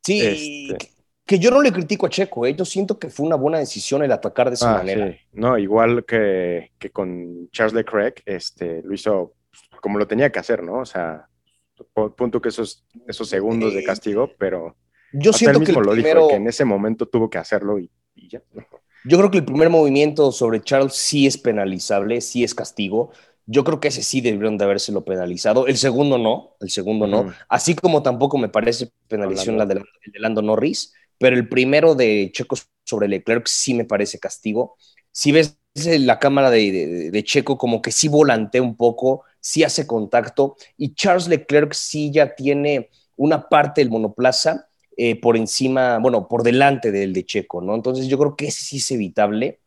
[0.03, 2.55] Sí, este que yo no le critico a Checo, ¿eh?
[2.55, 5.15] yo siento que fue una buena decisión el atacar de esa ah, manera.
[5.31, 9.33] No, igual que, que, con Charles Leclerc, este, lo hizo
[9.81, 10.79] como lo tenía que hacer, ¿no?
[10.79, 11.27] O sea,
[12.15, 14.75] punto que esos, esos segundos de castigo, pero
[15.13, 18.41] yo siento mismo que lo dijo, que en ese momento tuvo que hacerlo y, ya.
[19.05, 23.11] Yo creo que el primer movimiento sobre Charles sí es penalizable, sí es castigo.
[23.45, 25.67] Yo creo que ese sí debieron de habérselo penalizado.
[25.67, 27.33] El segundo no, el segundo no.
[27.49, 32.31] Así como tampoco me parece penalización la de, de Lando Norris pero el primero de
[32.33, 34.75] Checo sobre Leclerc sí me parece castigo.
[35.11, 40.55] Si ves la cámara de, Checo, como que sí volantea un poco, sí hace contacto,
[40.77, 46.43] y Charles Leclerc sí ya tiene una parte del monoplaza eh, por encima, bueno, por
[46.43, 47.75] delante del de Checo, ¿no?
[47.75, 49.59] Entonces yo creo que ese sí es evitable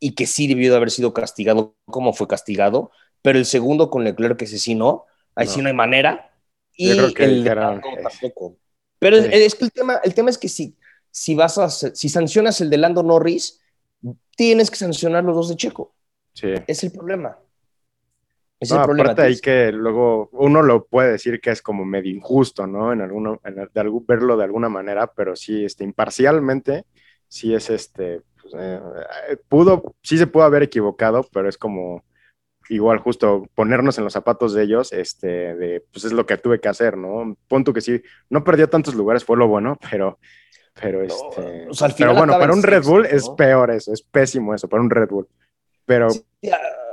[0.00, 2.90] y que sí debió de haber sido castigado como fue castigado,
[3.22, 5.04] pero el segundo con Leclerc ese sí no,
[5.34, 6.30] ahí sí no hay manera.
[6.76, 8.56] Y el tampoco.
[8.98, 10.76] Pero es que el tema, el tema es que sí,
[11.14, 13.60] si vas a, si sancionas el de Lando Norris,
[14.36, 15.94] tienes que sancionar los dos de Checo.
[16.32, 16.48] Sí.
[16.66, 17.38] Es el problema.
[18.58, 19.12] Es el problema.
[19.12, 22.92] Aparte ahí que luego uno lo puede decir que es como medio injusto, ¿no?
[22.92, 26.84] En alguno, de algún, verlo de alguna manera, pero sí, este, imparcialmente,
[27.28, 28.80] sí es este, pues, eh,
[29.48, 32.02] pudo, sí se pudo haber equivocado, pero es como
[32.68, 36.60] igual justo ponernos en los zapatos de ellos, este, de, pues es lo que tuve
[36.60, 37.36] que hacer, ¿no?
[37.46, 40.18] Punto que sí, no perdió tantos lugares, fue lo bueno, pero
[40.80, 41.68] pero este.
[41.96, 45.08] pero bueno, para un Red Bull es peor eso, es pésimo eso, para un Red
[45.08, 45.28] Bull.
[45.86, 46.08] Pero.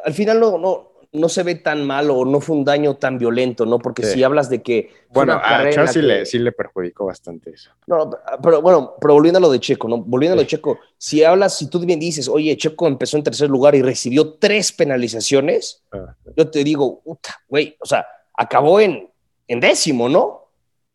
[0.04, 3.17] al final no, no, no se ve tan mal o no fue un daño tan
[3.17, 3.80] violento, ¿no?
[3.80, 4.91] Porque si hablas de que.
[5.10, 7.72] Bueno, a Charles sí, le, sí le perjudicó bastante eso.
[7.88, 8.10] No,
[8.41, 9.98] pero bueno, pero volviendo a lo de Checo, ¿no?
[9.98, 13.24] Volviendo a lo de Checo, si hablas, si tú bien dices, oye, Checo empezó en
[13.24, 16.15] tercer lugar y recibió tres penalizaciones, ah.
[16.38, 17.02] yo te digo,
[17.50, 18.06] güey, o sea,
[18.38, 19.10] acabó en,
[19.48, 20.40] en décimo, ¿no?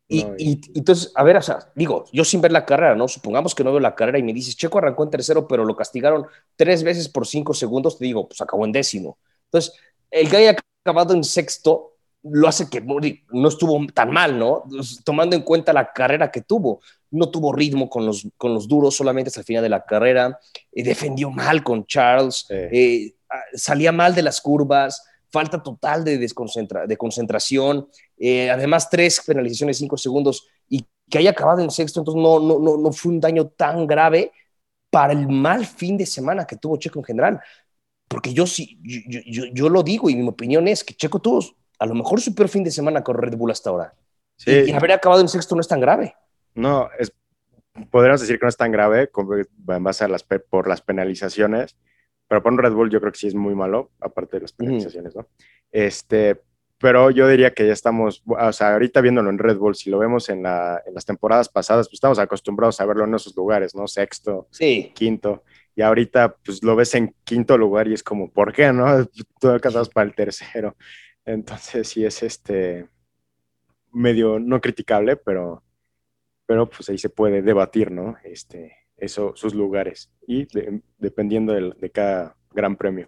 [0.09, 3.07] Y, y, entonces, a ver, o sea, digo, yo sin ver la carrera, ¿no?
[3.07, 5.75] Supongamos que no veo la carrera y me dices, Checo arrancó en tercero, pero lo
[5.75, 9.17] castigaron tres veces por cinco segundos, te digo, pues acabó en décimo.
[9.45, 9.73] Entonces,
[10.09, 14.63] el que haya acabado en sexto lo hace que no estuvo tan mal, ¿no?
[15.03, 16.81] Tomando en cuenta la carrera que tuvo.
[17.09, 20.39] No tuvo ritmo con los, con los duros, solamente hasta el final de la carrera.
[20.71, 22.45] Eh, defendió mal con Charles.
[22.49, 29.21] Eh, ah, salía mal de las curvas falta total de, de concentración, eh, además tres
[29.25, 33.11] penalizaciones, cinco segundos, y que haya acabado en sexto, entonces no, no, no, no fue
[33.11, 34.31] un daño tan grave
[34.89, 37.41] para el mal fin de semana que tuvo Checo en general.
[38.07, 41.43] Porque yo sí, yo, yo, yo, lo digo y mi opinión es que Checo tuvo
[41.79, 43.93] a lo mejor su peor fin de semana con Red Bull hasta ahora.
[44.45, 46.15] Y, haber acabado en sexto no es tan grave.
[46.53, 47.11] No, es,
[47.91, 49.09] podríamos decir que no es tan grave
[49.67, 51.75] en base a las, por las penalizaciones,
[52.27, 54.53] pero por un Red Bull yo creo que sí es muy malo, aparte de las
[54.53, 55.27] penalizaciones, ¿no?
[55.71, 56.41] Este,
[56.79, 59.97] pero yo diría que ya estamos, o sea, ahorita viéndolo en Red Bull, si lo
[59.97, 63.73] vemos en, la, en las temporadas pasadas, pues estamos acostumbrados a verlo en esos lugares,
[63.75, 63.87] ¿no?
[63.87, 64.91] Sexto, sí.
[64.93, 65.43] quinto,
[65.75, 68.85] y ahorita pues lo ves en quinto lugar y es como, ¿por qué, no?
[69.39, 70.75] Tú alcanzas para el tercero.
[71.23, 72.87] Entonces sí es este
[73.91, 75.63] medio no criticable, pero,
[76.45, 78.17] pero pues ahí se puede debatir, ¿no?
[78.23, 80.47] Este, eso, sus lugares y
[80.97, 83.07] dependiendo de, cada gran premio.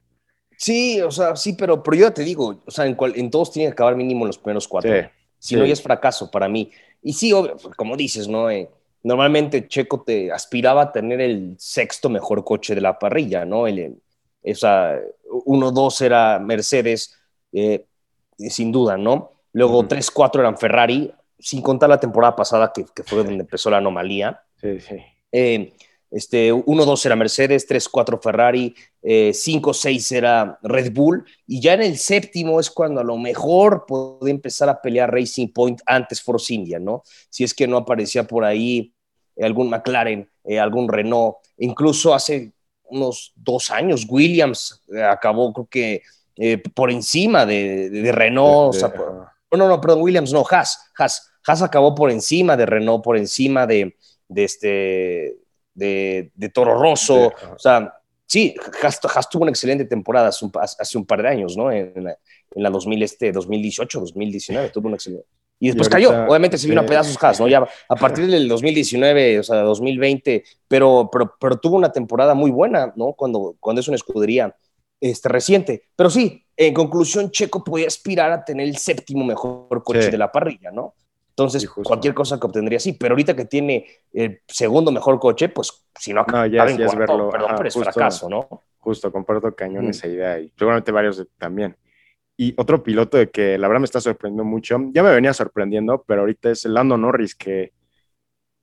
[0.58, 3.72] Sí, o sea, sí, pero, pero yo te digo, o sea, en, en todos tienen
[3.72, 4.92] que acabar mínimo en los primeros cuatro.
[5.38, 6.72] si no, ya es fracaso para mí.
[7.02, 8.52] Y sí, obvio, como dices, ¿no?
[8.52, 8.70] Eh,
[9.04, 13.68] normalmente Checo te aspiraba a tener el sexto mejor coche de la parrilla, ¿no?
[13.68, 14.02] El,
[14.44, 15.00] esa,
[15.46, 17.18] uno, dos era Mercedes,
[17.54, 17.86] eh,
[18.38, 19.32] sin duda, ¿no?
[19.54, 23.70] Luego tres, cuatro eran Ferrari, sin contar la temporada pasada que, que fue donde empezó
[23.70, 24.44] la anomalía.
[24.58, 24.98] Sí, sí.
[25.32, 25.74] Eh,
[26.12, 31.98] este, 1-2 era Mercedes, 3-4 Ferrari, 5-6 eh, era Red Bull, y ya en el
[31.98, 36.80] séptimo es cuando a lo mejor puede empezar a pelear Racing Point antes Force India,
[36.80, 37.04] ¿no?
[37.30, 38.92] Si es que no aparecía por ahí
[39.40, 42.54] algún McLaren, eh, algún Renault, incluso hace
[42.86, 46.02] unos dos años Williams acabó creo que
[46.74, 48.76] por encima de, Renault,
[49.52, 53.68] no, no, perdón, Williams no, Haas, Haas, Haas acabó por encima de Renault, por encima
[53.68, 53.96] de,
[54.30, 55.38] de, este,
[55.74, 57.28] de, Toro Rosso.
[57.28, 57.94] o sea,
[58.26, 61.72] sí, Haas, tuvo una excelente temporada hace un, hace un par de años, ¿no?
[61.72, 65.28] En, la, en la 2000, este, 2018, 2019, tuvo una excelente.
[65.62, 67.48] Y después cayó, obviamente se vino a pedazos Haas, ¿no?
[67.50, 72.50] Ya a partir del 2019, o sea, 2020, pero, pero, pero tuvo una temporada muy
[72.50, 73.12] buena, ¿no?
[73.12, 74.56] Cuando, cuando es una escudería
[75.02, 75.84] este, reciente.
[75.98, 80.32] Pero sí, en conclusión, Checo podía aspirar a tener el séptimo mejor coche de la
[80.32, 80.94] parrilla, ¿no?
[81.40, 85.86] Entonces, cualquier cosa que obtendría sí, pero ahorita que tiene el segundo mejor coche, pues
[85.98, 87.30] si no, no ya, es verlo.
[87.30, 88.64] Perdón, pero es fracaso, ¿no?
[88.78, 91.78] Justo, comparto cañón esa idea y seguramente varios también.
[92.36, 96.04] Y otro piloto de que la verdad me está sorprendiendo mucho, ya me venía sorprendiendo,
[96.06, 97.72] pero ahorita es Lando Norris que,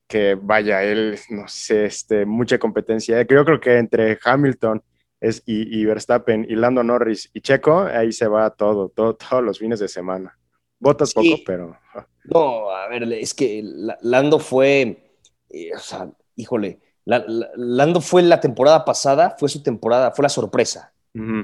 [0.07, 3.21] que vaya, él, no sé, este, mucha competencia.
[3.21, 4.83] Yo creo que entre Hamilton
[5.19, 9.43] es, y, y Verstappen y Lando Norris y Checo, ahí se va todo, todo todos
[9.43, 10.37] los fines de semana.
[10.79, 11.77] Botas poco, pero...
[12.25, 13.63] No, a ver, es que
[14.01, 15.13] Lando fue,
[15.49, 20.93] eh, o sea, híjole, Lando fue la temporada pasada, fue su temporada, fue la sorpresa.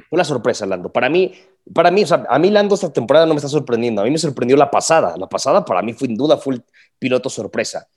[0.10, 0.91] Fue la sorpresa, Lando.
[0.91, 1.34] Para mí,
[1.74, 4.02] para mí, o sea, a mí Lando esta temporada no me está sorprendiendo.
[4.02, 5.15] A mí me sorprendió la pasada.
[5.17, 6.63] La pasada para mí fue, sin duda, fue el
[7.00, 7.88] piloto sorpresa.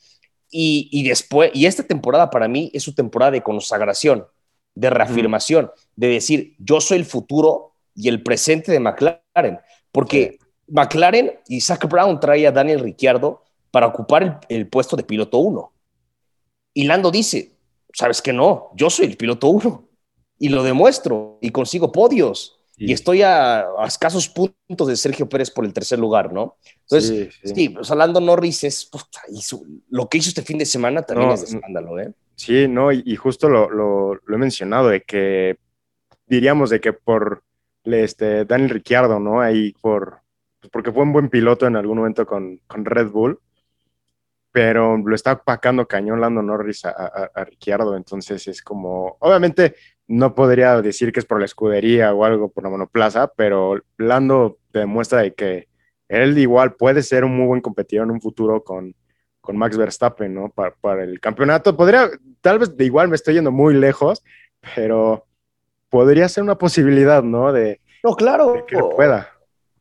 [0.48, 4.26] Y, y después, y esta temporada para mí es su temporada de consagración,
[4.74, 9.58] de reafirmación, de decir, yo soy el futuro y el presente de McLaren.
[9.92, 15.38] Porque McLaren y Zach Brown trae a Daniel Ricciardo para ocupar el, puesto de piloto
[15.38, 15.72] 1.
[16.74, 17.52] Y Lando dice,
[17.92, 19.88] sabes que no, yo soy el piloto 1
[20.38, 22.52] y lo demuestro y consigo podios.
[22.78, 26.56] Y estoy a, escasos puntos de Sergio Pérez por el tercer lugar, ¿no?
[26.82, 28.90] Entonces, sí, pues Lando Norris es,
[29.88, 32.12] lo que hizo este fin de semana también es de escándalo, ¿eh?
[32.34, 35.56] Sí, no, y, justo lo, lo, he mencionado, de que
[36.26, 37.44] diríamos de que por
[37.84, 39.40] este, Daniel Ricciardo, ¿no?
[39.40, 40.25] Ahí por, pues,
[40.68, 43.40] porque fue un buen piloto en algún momento con, Red Bull,
[44.52, 49.74] pero lo está pacando cañón Lando Norris a, a, Ricciardo, entonces es como, obviamente
[50.08, 54.58] no podría decir que es por la escudería o algo por la monoplaza, pero Lando
[54.72, 55.68] demuestra de que
[56.08, 58.94] él igual puede ser un muy buen competidor en un futuro con,
[59.40, 60.50] con Max Verstappen, ¿no?
[60.50, 61.76] Para, para, el campeonato.
[61.76, 62.08] Podría,
[62.40, 64.22] tal vez de igual me estoy yendo muy lejos,
[64.74, 65.26] pero
[65.88, 67.52] podría ser una posibilidad, ¿no?
[67.52, 68.64] De, no, claro.
[68.66, 69.35] que pueda.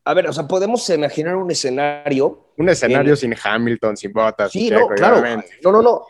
[0.07, 2.51] A ver, o sea, podemos imaginar un escenario.
[2.57, 4.51] Un escenario sin Hamilton, sin Bottas.
[4.51, 5.23] Sí, no, claro.
[5.63, 6.05] No, no, no.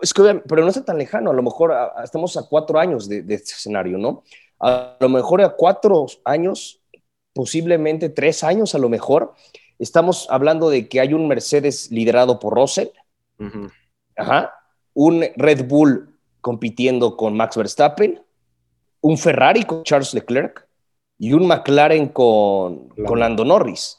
[0.00, 1.32] es que, pero no está tan lejano.
[1.32, 4.22] A lo mejor estamos a cuatro años de, este escenario, ¿no?
[4.60, 6.80] A lo mejor a cuatro años,
[7.34, 9.34] posiblemente tres años, a lo mejor,
[9.80, 12.88] estamos hablando de que hay un Mercedes liderado por Russell,
[14.16, 14.54] Ajá.
[14.94, 18.22] un Red Bull compitiendo con Max Verstappen,
[19.00, 20.65] un Ferrari con Charles Leclerc
[21.18, 23.98] y un McLaren con, con Lando Norris.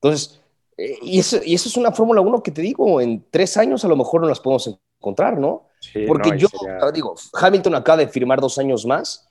[0.00, 0.40] Entonces,
[0.76, 3.84] eh, y eso, y eso es una Fórmula 1 que te digo, en tres años
[3.84, 5.66] a lo mejor no las podemos encontrar, ¿no?
[6.06, 6.48] Porque yo,
[6.92, 9.28] digo, Hamilton acaba de firmar dos años más.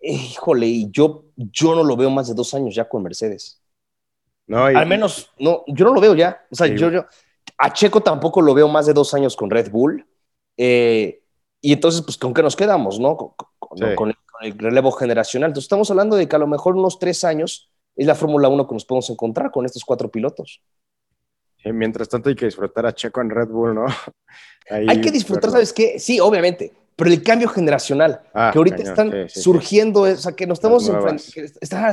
[0.00, 3.62] Híjole, y yo, yo no lo veo más de dos años ya con Mercedes.
[4.46, 6.44] No, Al menos, no, yo no lo veo ya.
[6.50, 7.06] O sea, yo, yo,
[7.56, 10.06] a Checo tampoco lo veo más de dos años con Red Bull.
[10.56, 11.22] Eh,
[11.60, 13.16] y entonces, pues, ¿con qué nos quedamos, no?
[13.16, 15.50] Con, el, relevo generacional.
[15.50, 18.66] Entonces, estamos hablando de que a lo mejor unos tres años es la Fórmula 1
[18.66, 20.62] que nos podemos encontrar con estos cuatro pilotos.
[21.64, 23.86] mientras tanto, hay que disfrutar a Checo en Red Bull, ¿no?
[24.70, 25.98] hay que disfrutar, ¿sabes qué?
[25.98, 30.58] Sí, obviamente, pero el cambio generacional, ah, que ahorita están surgiendo, o sea, que nos
[30.58, 31.22] estamos enfrentando,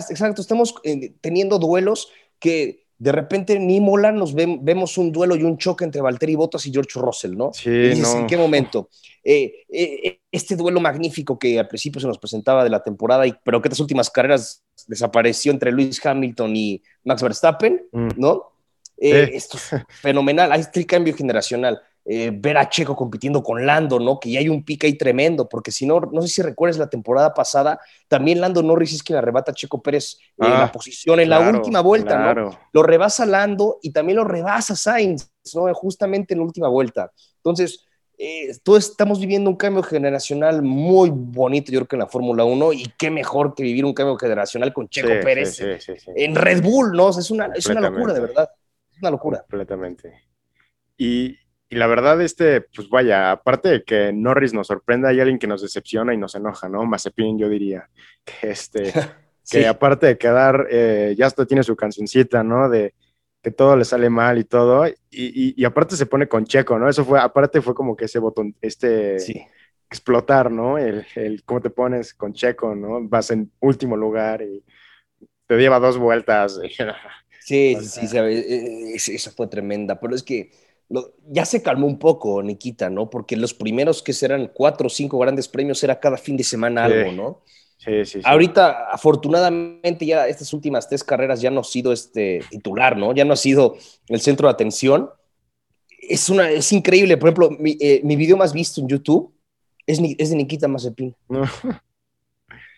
[0.09, 5.43] exacto, estamos eh, teniendo duelos que de repente en Imola nos vemos un duelo y
[5.43, 7.51] un choque entre Valtteri Bottas y George Russell, ¿no?
[7.53, 8.89] Sí, ¿En qué momento?
[9.23, 13.33] Eh, eh, este duelo magnífico que al principio se nos presentaba de la temporada, y,
[13.43, 18.09] pero que estas últimas carreras desapareció entre Lewis Hamilton y Max Verstappen, mm.
[18.17, 18.51] ¿no?
[18.97, 21.81] Esto es fenomenal, hay este cambio generacional.
[22.05, 24.19] Eh, ver a Checo compitiendo con Lando, ¿no?
[24.19, 26.89] Que ya hay un pica ahí tremendo, porque si no, no sé si recuerdas la
[26.89, 30.71] temporada pasada, también Lando Norris es quien arrebata a Checo Pérez en eh, la ah,
[30.71, 32.57] posición en la última vuelta, ¿no?
[32.71, 35.71] Lo rebasa Lando y también lo rebasa Sainz, ¿no?
[35.73, 37.11] Justamente en la última vuelta.
[37.37, 37.85] Entonces,
[38.21, 42.43] eh, todos estamos viviendo un cambio generacional muy bonito, yo creo que en la Fórmula
[42.43, 45.57] 1, y qué mejor que vivir un cambio generacional con Checo Pérez
[46.15, 47.09] en Red Bull, ¿no?
[47.11, 48.49] es, una, es una locura, de verdad.
[48.91, 49.39] Es una locura.
[49.41, 50.23] Completamente.
[50.97, 51.37] Y,
[51.69, 55.45] y la verdad, este, pues vaya, aparte de que Norris nos sorprenda, hay alguien que
[55.45, 56.83] nos decepciona y nos enoja, ¿no?
[56.85, 57.89] Mazepin, yo diría.
[58.25, 58.93] Que este,
[59.49, 62.69] que aparte de quedar, eh, ya hasta tiene su cancioncita, ¿no?
[62.69, 62.93] De
[63.41, 64.87] que todo le sale mal y todo.
[64.87, 64.93] Y,
[65.55, 66.89] y, aparte se pone con Checo, ¿no?
[66.89, 69.41] Eso fue, aparte fue como que ese botón, este, sí.
[69.89, 70.77] explotar, ¿no?
[70.77, 72.99] El, el cómo te pones con Checo, ¿no?
[73.07, 74.63] Vas en último lugar y
[75.47, 76.59] te lleva dos vueltas.
[77.41, 80.51] Sí, sí, sí, eh, eso fue tremenda, pero es que
[81.27, 83.09] ya se calmó un poco, Nikita, ¿no?
[83.09, 86.85] Porque los primeros que serán cuatro o cinco grandes premios era cada fin de semana
[86.85, 87.43] algo, ¿no?
[87.77, 88.21] Sí, sí, sí.
[88.25, 93.13] Ahorita, afortunadamente, ya estas últimas tres carreras ya no ha sido este titular, ¿no?
[93.13, 95.09] Ya no ha sido el centro de atención.
[96.01, 97.17] Es, una, es increíble.
[97.17, 99.33] Por ejemplo, mi, eh, video más visto en YouTube
[99.85, 101.15] es, es de Nikita Mazepin.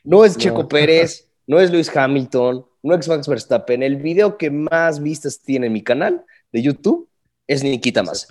[0.03, 3.83] No, no es Checo Pérez, no es Luis Hamilton, no es Max Verstappen.
[3.83, 7.07] El video que más vistas tiene en mi canal de YouTube
[7.51, 8.27] es Nikita más.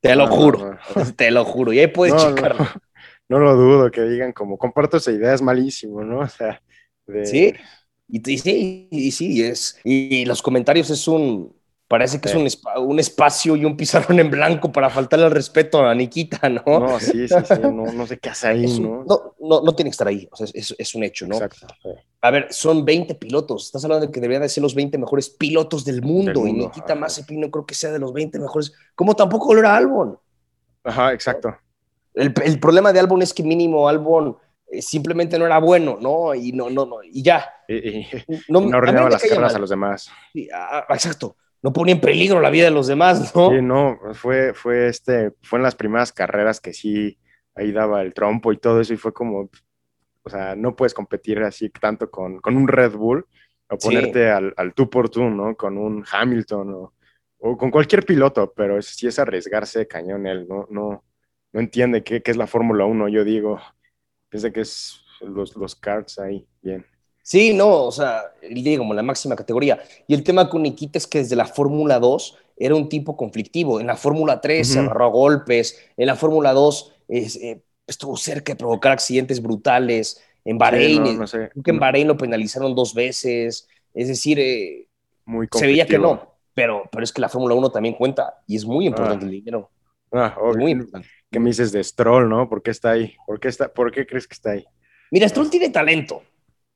[0.00, 0.76] Te lo juro,
[1.16, 1.72] te lo juro.
[1.72, 2.66] Y ahí puedes checarlo.
[3.28, 6.20] No, lo dudo que digan como comparto esa idea, es malísimo, ¿no?
[6.26, 6.60] O sea,
[7.24, 7.54] sí,
[8.08, 9.78] y, sí, y sí, es.
[9.84, 11.55] Y los comentarios es un,
[11.88, 12.48] Parece que es un,
[12.84, 16.80] un, espacio y un pizarrón en blanco para faltarle el respeto a Nikita, ¿no?
[16.80, 19.04] No, sí, sí, sí, no, sé qué hace ahí, ¿no?
[19.38, 21.36] No, no, tiene que estar ahí, o sea, es, es un hecho, ¿no?
[21.36, 21.68] Exacto.
[22.22, 25.30] A ver, son 20 pilotos, estás hablando de que deberían de ser los 20 mejores
[25.30, 29.14] pilotos del mundo, y Nikita Mazepin no creo que sea de los 20 mejores, como
[29.14, 30.18] tampoco lo era Albon.
[30.82, 31.56] Ajá, exacto.
[32.14, 34.36] El, el problema de Albon es que mínimo Albon
[34.72, 36.34] eh, simplemente no era bueno, ¿no?
[36.34, 37.48] Y no, no, no, y ya.
[38.48, 40.10] no, no las carreras a los demás.
[40.52, 43.50] Ah, exacto no ponía en peligro la vida de los demás, ¿no?
[43.50, 47.18] Sí, no, fue, fue, este, fue en las primeras carreras que sí,
[47.56, 49.50] ahí daba el trompo y todo eso, y fue como,
[50.22, 53.26] o sea, no puedes competir así tanto con, un Red Bull
[53.68, 55.56] o ponerte al, al tú por tú, ¿no?
[55.56, 56.92] Con un Hamilton
[57.38, 61.02] o, con cualquier piloto, pero si es arriesgarse cañón él, no, no,
[61.52, 63.60] no entiende qué, qué es la Fórmula 1, yo digo,
[64.28, 66.86] piensa que es los, los karts ahí, bien.
[67.26, 69.82] Sí, no, o sea, digo, como la máxima categoría.
[70.06, 73.80] Y el tema con Nikita es que desde la Fórmula 2 era un tipo conflictivo.
[73.80, 78.52] En la Fórmula 3 se agarró a golpes, en la Fórmula 2 eh, estuvo cerca
[78.52, 80.22] de provocar accidentes brutales.
[80.44, 81.18] En Bahrein,
[81.64, 83.66] en Bahrein lo penalizaron dos veces.
[83.92, 84.86] Es decir, eh,
[85.24, 88.54] muy se veía que no, pero, pero es que la Fórmula 1 también cuenta y
[88.54, 89.28] es muy importante ah.
[89.28, 89.70] el dinero.
[90.12, 91.08] Ah, muy importante.
[91.28, 92.48] ¿Qué me dices de Stroll, no?
[92.48, 93.16] ¿Por qué está ahí?
[93.26, 94.64] ¿Por qué, está, ¿Por qué crees que está ahí?
[95.10, 96.22] Mira, Stroll tiene talento.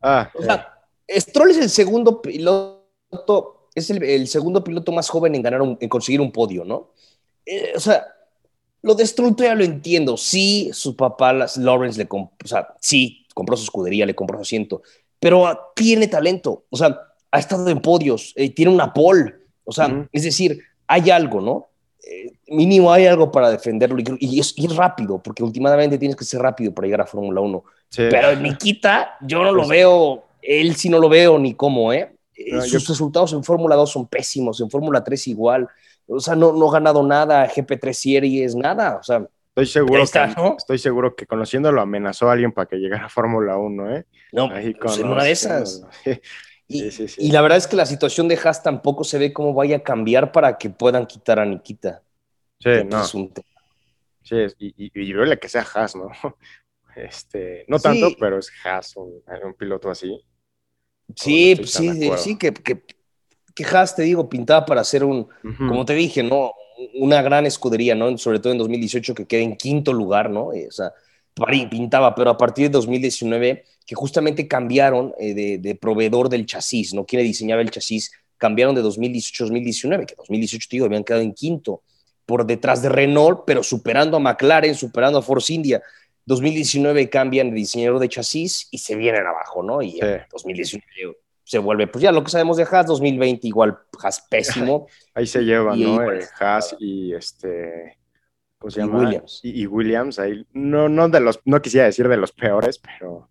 [0.00, 0.74] Ah, o sea,
[1.08, 6.20] Stroll es el segundo piloto, es el, segundo piloto más joven en ganar en conseguir
[6.20, 6.90] un podio, ¿no?
[7.44, 8.06] Eh, o sea,
[8.82, 10.16] lo de Stroll todavía lo entiendo.
[10.16, 14.42] Sí, su papá, Lawrence, le compró, o sea, sí, compró su escudería, le compró su
[14.42, 14.82] asiento,
[15.18, 16.64] pero tiene talento.
[16.70, 16.98] O sea,
[17.30, 19.34] ha estado en podios, eh, tiene una pole.
[19.64, 21.69] O sea, es decir, hay algo, ¿no?
[22.02, 26.72] Eh, mínimo hay algo para defenderlo y, es, rápido, porque últimamente tienes que ser rápido
[26.72, 27.64] para llegar a Fórmula 1.
[27.96, 32.14] Pero Nikita, yo no lo veo, él sí no lo veo ni cómo, ¿eh?
[32.34, 35.68] Eh, sus resultados en Fórmula 2 son pésimos, en Fórmula 3 igual.
[36.06, 38.96] O sea, no, no ha ganado nada, GP3 Series, nada.
[38.96, 43.06] O sea, estoy seguro, que, estoy seguro que conociéndolo amenazó a alguien para que llegara
[43.06, 44.06] a Fórmula 1, ¿eh?
[44.32, 45.84] No, pues en una de esas.
[46.72, 49.82] Y, la verdad es que la situación de Haas tampoco se ve cómo vaya a
[49.82, 52.00] cambiar para que puedan quitar a Nikita.
[52.60, 53.04] Sí, no.
[53.04, 56.10] Sí, y, y, y que sea Haas, ¿no?
[56.96, 59.22] Este, no tanto, pero es Haas, un,
[59.56, 60.20] piloto así.
[61.14, 62.84] Sí, sí, sí, que, que,
[63.54, 66.52] que, Haas, te digo, pintaba para hacer un, como te dije, ¿no?
[66.94, 68.16] Una gran escudería, ¿no?
[68.18, 70.48] Sobre todo en 2018, que quede en quinto lugar, ¿no?
[70.48, 70.92] O sea,
[71.70, 77.04] pintaba, pero a partir de 2019, que justamente cambiaron eh, de, proveedor del chasis, ¿no?
[77.04, 81.22] Quien diseñaba el chasis, cambiaron de 2018 a 2019, que 2018, te digo, habían quedado
[81.22, 81.82] en quinto,
[82.26, 85.82] por detrás de Renault, pero superando a McLaren, superando a Force India.
[86.26, 89.82] 2019 cambian de diseñador de chasis y se vienen abajo, ¿no?
[89.82, 89.98] Y
[90.30, 91.16] 2019
[91.50, 94.86] se vuelve, pues ya lo que sabemos de Haas, 2020 igual Haas pésimo.
[95.14, 95.98] Ahí se llevan, ¿no?
[96.38, 97.98] Haas y este,
[98.60, 99.00] ¿cómo se llama?
[99.00, 99.40] Williams.
[99.42, 103.28] Y, Williams, ahí, no, no de los, no quisiera decir de los peores, pero...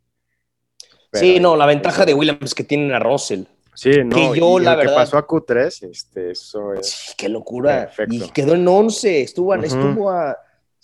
[1.14, 3.44] sí, no, la ventaja de Williams es que tienen a Russell.
[3.74, 6.90] Sí, no, que yo, la verdad, que pasó a Q3, este, eso es...
[6.90, 7.90] Sí, qué locura.
[8.10, 10.38] Y quedó en 11, estuvo, estuvo a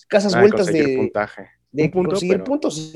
[0.07, 0.95] casas ah, vueltas de...
[0.97, 2.93] puntaje de conseguir puntos.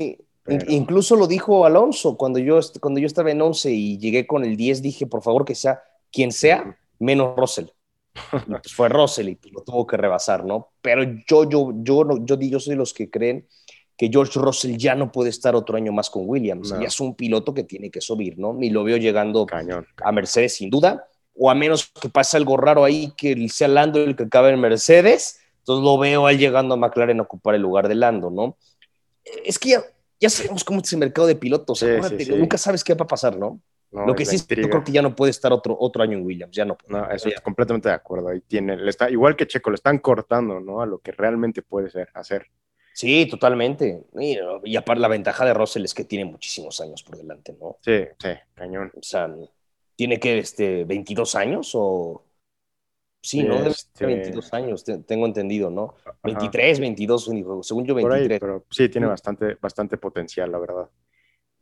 [0.68, 4.56] Incluso lo dijo Alonso cuando yo, cuando yo estaba en 11 y llegué con el
[4.56, 7.66] 10, dije, por favor, que sea quien sea, menos Russell.
[8.30, 10.70] Pues fue Russell y pues lo tuvo que rebasar, ¿no?
[10.82, 13.46] Pero yo, yo, yo, yo, yo soy de los que creen
[13.96, 16.74] que George Russell ya no puede estar otro año más con Williams.
[16.80, 18.54] Ya es un piloto que tiene que subir, ¿no?
[18.54, 19.46] Ni lo veo llegando
[20.02, 21.06] a Mercedes sin duda,
[21.36, 24.60] o a menos que pase algo raro ahí, que sea Lando el que acabe en
[24.60, 28.56] Mercedes, entonces lo veo él llegando a McLaren a ocupar el lugar de Lando, ¿no?
[29.44, 29.82] es que ya,
[30.20, 31.84] ya sabemos cómo es el mercado de pilotos.
[32.36, 33.60] Nunca sabes qué va a pasar, ¿no?
[33.92, 36.24] Lo que sí es, yo creo que ya no puede estar otro, otro año en
[36.24, 36.78] Williams, ya no.
[36.86, 38.28] No, eso es completamente de acuerdo.
[38.28, 40.80] Ahí tiene, le está, igual que Checo, le están cortando, ¿no?
[40.80, 42.46] A lo que realmente puede ser, hacer.
[42.92, 44.04] Sí, totalmente.
[44.18, 47.78] Y, y, aparte la ventaja de Russell es que tiene muchísimos años por delante, ¿no?
[47.80, 48.92] Sí, sí, cañón.
[48.96, 49.28] O sea,
[49.96, 52.24] tiene que, este, 22 años o
[53.22, 53.56] Sí, ¿no?
[53.56, 54.06] Debe este...
[54.06, 55.94] 22 años, tengo entendido, ¿no?
[56.22, 57.30] 23, 22,
[57.62, 58.40] según yo 23.
[58.40, 60.88] pero sí, tiene bastante, bastante potencial, la verdad.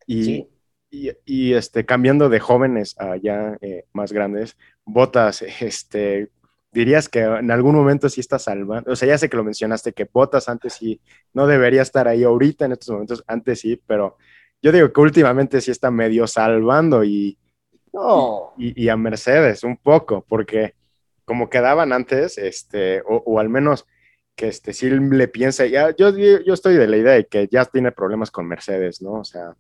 [0.07, 0.47] Y,
[0.91, 6.31] y, y, este, cambiando de jóvenes a ya eh, más grandes, Botas, este,
[6.73, 9.93] dirías que en algún momento sí está salvando, o sea, ya sé que lo mencionaste,
[9.93, 11.01] que Botas antes sí,
[11.33, 14.17] no debería estar ahí ahorita en estos momentos, antes sí, pero
[14.63, 17.39] yo digo que últimamente sí está medio salvando y,
[17.93, 18.55] no.
[18.59, 20.75] y, y a Mercedes un poco, porque
[21.29, 23.87] como quedaban antes, este, o, al menos
[24.35, 27.65] que este, si le piensa, ya, yo, yo estoy de la idea de que ya
[27.67, 29.13] tiene problemas con Mercedes, ¿no?
[29.13, 29.55] O sea,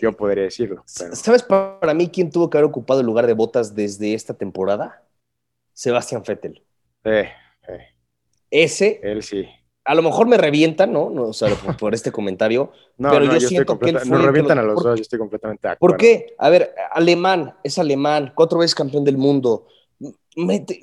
[0.00, 0.82] yo podría decirlo.
[0.86, 5.02] ¿Sabes para mí quién tuvo que haber ocupado el lugar de Botas desde esta temporada?
[5.72, 6.62] Sebastián Vettel.
[7.04, 7.10] Sí,
[8.50, 9.00] Ese.
[9.02, 9.46] Él sí.
[9.84, 11.10] A lo mejor me revientan, ¿no?
[11.10, 11.48] no o sea,
[11.78, 12.72] por, este comentario.
[12.96, 15.66] no, pero yo, siento que él fue Nos revientan a los dos, yo estoy completamente
[15.66, 15.92] de acuerdo.
[15.92, 16.34] ¿Por qué?
[16.38, 19.66] A ver, alemán, es alemán, cuatro veces campeón del mundo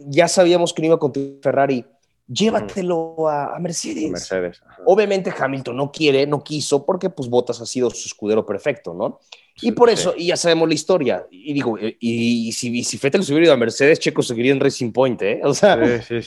[0.07, 1.85] ya sabíamos que no iba con Ferrari,
[2.29, 4.09] llévatelo a, Mercedes.
[4.09, 8.93] Mercedes Obviamente Hamilton no quiere, no quiso, porque pues Bottas ha sido su escudero perfecto,
[8.93, 9.19] ¿no?
[9.61, 11.27] y por eso, y ya sabemos la historia.
[11.29, 14.91] Y digo, y, si, si Fettel se hubiera ido a Mercedes, Checo seguiría en Racing
[14.91, 15.41] Point, ¿eh?
[15.43, 15.77] O sea,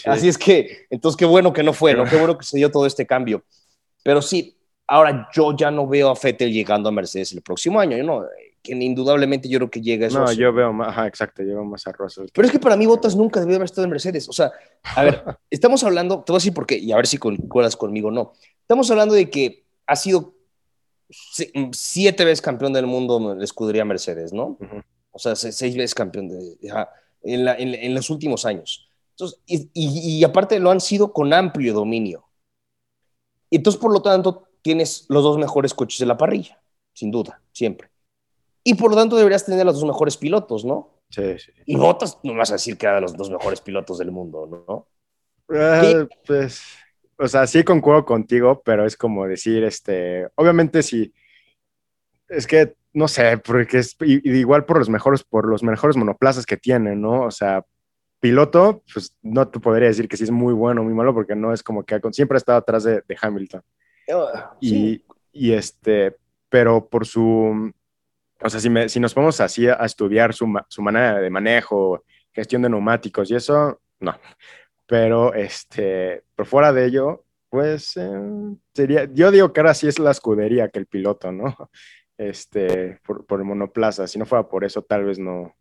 [0.04, 2.04] así es que, entonces qué bueno que no fue, ¿no?
[2.04, 3.42] Qué bueno que se dio todo este cambio.
[4.02, 4.54] Pero sí,
[4.86, 8.26] ahora yo ya no veo a Fettel llegando a Mercedes el próximo año, yo no
[8.62, 10.20] que indudablemente yo creo que llega a eso.
[10.20, 12.26] No, yo veo más, ajá, exacto, yo veo más a Russell.
[12.32, 14.28] Pero es que para mí Bottas nunca debió haber estado en Mercedes.
[14.28, 14.52] O sea,
[14.82, 17.76] a ver, estamos hablando, te voy a decir por qué, y a ver si concuerdas
[17.76, 18.32] conmigo o no.
[18.60, 20.34] Estamos hablando de que ha sido
[21.72, 24.56] siete veces campeón del mundo de escudería Mercedes, ¿no?
[25.10, 26.56] O sea, seis veces campeón de,
[27.22, 28.88] en, en, los últimos años.
[29.10, 32.24] Entonces, y, y aparte lo han sido con amplio dominio.
[33.50, 36.58] Entonces, por lo tanto, tienes los dos mejores coches de la parrilla,
[36.94, 37.91] sin duda, siempre.
[38.64, 41.02] Y por lo tanto deberías tener a los dos mejores pilotos, ¿no?
[41.10, 41.52] Sí, sí.
[41.66, 44.46] Y Bottas no vas a decir que era de los dos mejores pilotos del mundo,
[44.46, 44.88] ¿no?
[45.48, 46.62] Uh, pues,
[47.18, 51.12] o sea, sí concuerdo contigo, pero es como decir, este, obviamente sí,
[52.28, 56.56] es que, no sé, porque es igual por los mejores, por los mejores monoplazas que
[56.56, 57.22] tiene, ¿no?
[57.24, 57.64] O sea,
[58.20, 61.34] piloto, pues no te podría decir que sí es muy bueno o muy malo, porque
[61.34, 63.62] no es como que siempre ha estado atrás de, Hamilton.
[64.14, 64.28] Oh,
[64.60, 66.16] y, y, este,
[66.48, 67.72] pero por su,
[68.42, 70.46] o sea, si, nos ponemos así a, estudiar su,
[70.78, 74.14] manera de manejo, gestión de neumáticos y eso, no.
[74.86, 78.10] Pero, este, por fuera de ello, pues eh,
[78.74, 81.56] sería, yo digo que ahora sí es la escudería que el piloto, ¿no?
[82.18, 84.06] Este, por, el monoplaza.
[84.06, 85.56] Si no fuera por eso, tal vez no,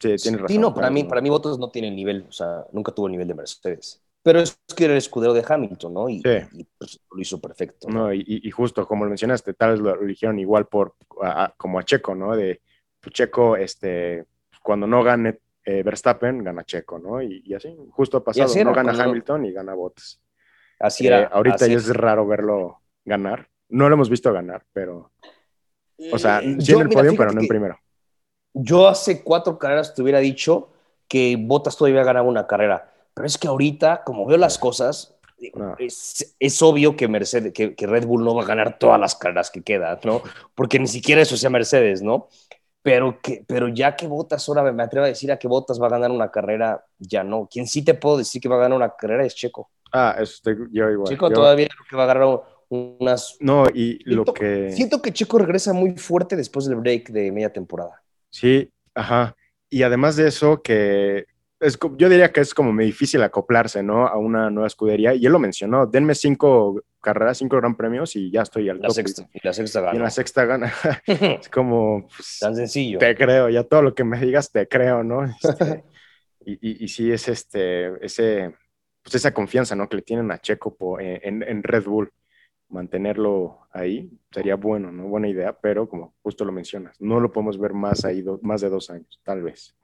[0.00, 0.48] Sí, tienes razón.
[0.48, 3.06] Sí, no, para mí, para mí Bottas no tiene el nivel, o sea, nunca tuvo
[3.06, 4.02] el nivel de Mercedes.
[4.22, 6.08] Pero es que era el escudero de Hamilton, ¿no?
[6.10, 6.28] Y, Sí.
[6.52, 7.88] y, pues, lo hizo perfecto.
[7.88, 11.78] No, y, y justo como lo mencionaste, tal vez lo eligieron igual por a- como
[11.78, 12.36] a Checo, ¿no?
[12.36, 12.60] De
[13.00, 14.26] pues, Checo, este,
[14.62, 17.22] cuando no gane eh, Verstappen, gana Checo, ¿no?
[17.22, 20.20] Y, y así, justo ha pasado, era no gana cuando- Hamilton y gana Bottas.
[20.78, 21.26] Así Eh, era.
[21.28, 23.48] ahorita así ya es raro verlo ganar.
[23.68, 25.12] No lo hemos visto ganar, pero,
[26.12, 27.78] o sea, Eh, sí yo, en el mira, podio, pero no en primero.
[28.52, 30.72] Yo hace cuatro carreras te hubiera dicho
[31.08, 32.92] que Bottas todavía ganaba una carrera.
[33.20, 35.14] Pero es que ahorita, como veo las cosas,
[35.54, 35.74] No.
[35.78, 39.14] es, es obvio que, Mercedes, que, que Red Bull no va a ganar todas las
[39.14, 40.22] carreras que quedan, ¿no?
[40.54, 42.28] Porque ni siquiera eso sea Mercedes, ¿no?
[42.82, 45.86] Pero, que, pero ya que Bottas, ahora me atrevo a decir a que Bottas va
[45.86, 47.46] a ganar una carrera, ya no.
[47.50, 49.70] Quien sí te puedo decir que va a ganar una carrera es Checo.
[49.92, 51.08] Ah, eso estoy yo igual.
[51.08, 52.40] Checo Yo- todavía creo que va a ganar
[52.70, 53.36] unas...
[53.40, 54.72] No, y lo Siento, que...
[54.72, 58.02] siento que Checo regresa muy fuerte después del break de media temporada.
[58.30, 59.36] Sí, ajá.
[59.68, 61.26] Y además de eso, que
[61.60, 64.06] es, yo diría que es como muy difícil acoplarse, ¿no?
[64.06, 65.14] A una nueva escudería.
[65.14, 68.88] Y él lo mencionó, denme cinco carreras, cinco gran premios y ya estoy al La
[68.88, 68.94] top.
[68.96, 70.72] sexta, y la sexta Y en la sexta gana.
[71.06, 72.98] es como, pues, Tan sencillo.
[72.98, 75.24] te creo, ya todo lo que me digas te creo, ¿no?
[75.42, 75.84] Este,
[76.44, 76.52] y,
[76.82, 78.54] y, y sí es este, ese,
[79.02, 79.88] pues esa confianza, ¿no?
[79.88, 82.10] Que le tienen a Checo po- en, en Red Bull.
[82.70, 85.08] Mantenerlo ahí sería bueno, ¿no?
[85.08, 88.60] Buena idea, pero como justo lo mencionas, no lo podemos ver más ahí, do- más
[88.60, 89.74] de dos años, tal vez.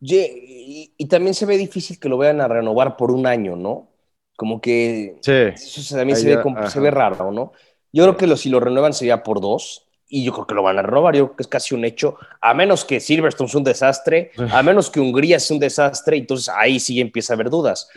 [0.00, 3.88] Y, y también se ve difícil que lo vayan a renovar por un año, ¿no?
[4.36, 7.52] Como que Sí, eso también se ve, como- se ve raro, ¿no?
[7.92, 10.62] Yo creo que lo, si lo renuevan sería por dos, y yo creo que lo
[10.62, 13.58] van a renovar, yo creo que es casi un hecho, a menos que Silverstone sea
[13.58, 17.50] un desastre, a menos que Hungría sea un desastre, entonces ahí sí empieza a haber
[17.50, 17.88] dudas.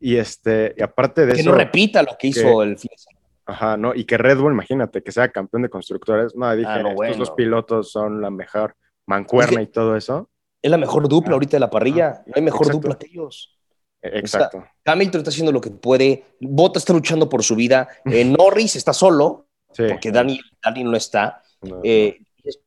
[0.00, 2.98] y este, y aparte de Que eso, no repita lo que hizo el fin de
[2.98, 3.20] semana.
[3.46, 3.94] ajá, ¿no?
[3.94, 6.96] Y que Red Bull, imagínate, que sea campeón de constructores, no, dije, Ah, no, estos
[6.96, 7.16] bueno.
[7.18, 8.74] dos pilotos son la mejor
[9.06, 10.29] mancuerna Es y todo eso.
[10.62, 11.34] Es la mejor dupla Ah.
[11.34, 12.78] ahorita de la parrilla, no hay mejor Exacto.
[12.88, 13.56] dupla que ellos.
[14.02, 14.64] Eh, Exacto.
[14.84, 18.92] Hamilton está haciendo lo que puede, Bottas está luchando por su vida, eh, Norris está
[18.92, 22.18] solo, Sí, porque Dani, Dani no está, no, no, eh,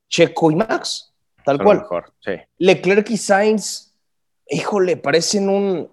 [0.10, 1.14] Checo y Max,
[1.44, 1.78] tal son cual.
[1.80, 2.32] mejor, sí.
[2.60, 3.94] Leclerc y Sainz,
[4.48, 5.92] híjole, parecen un...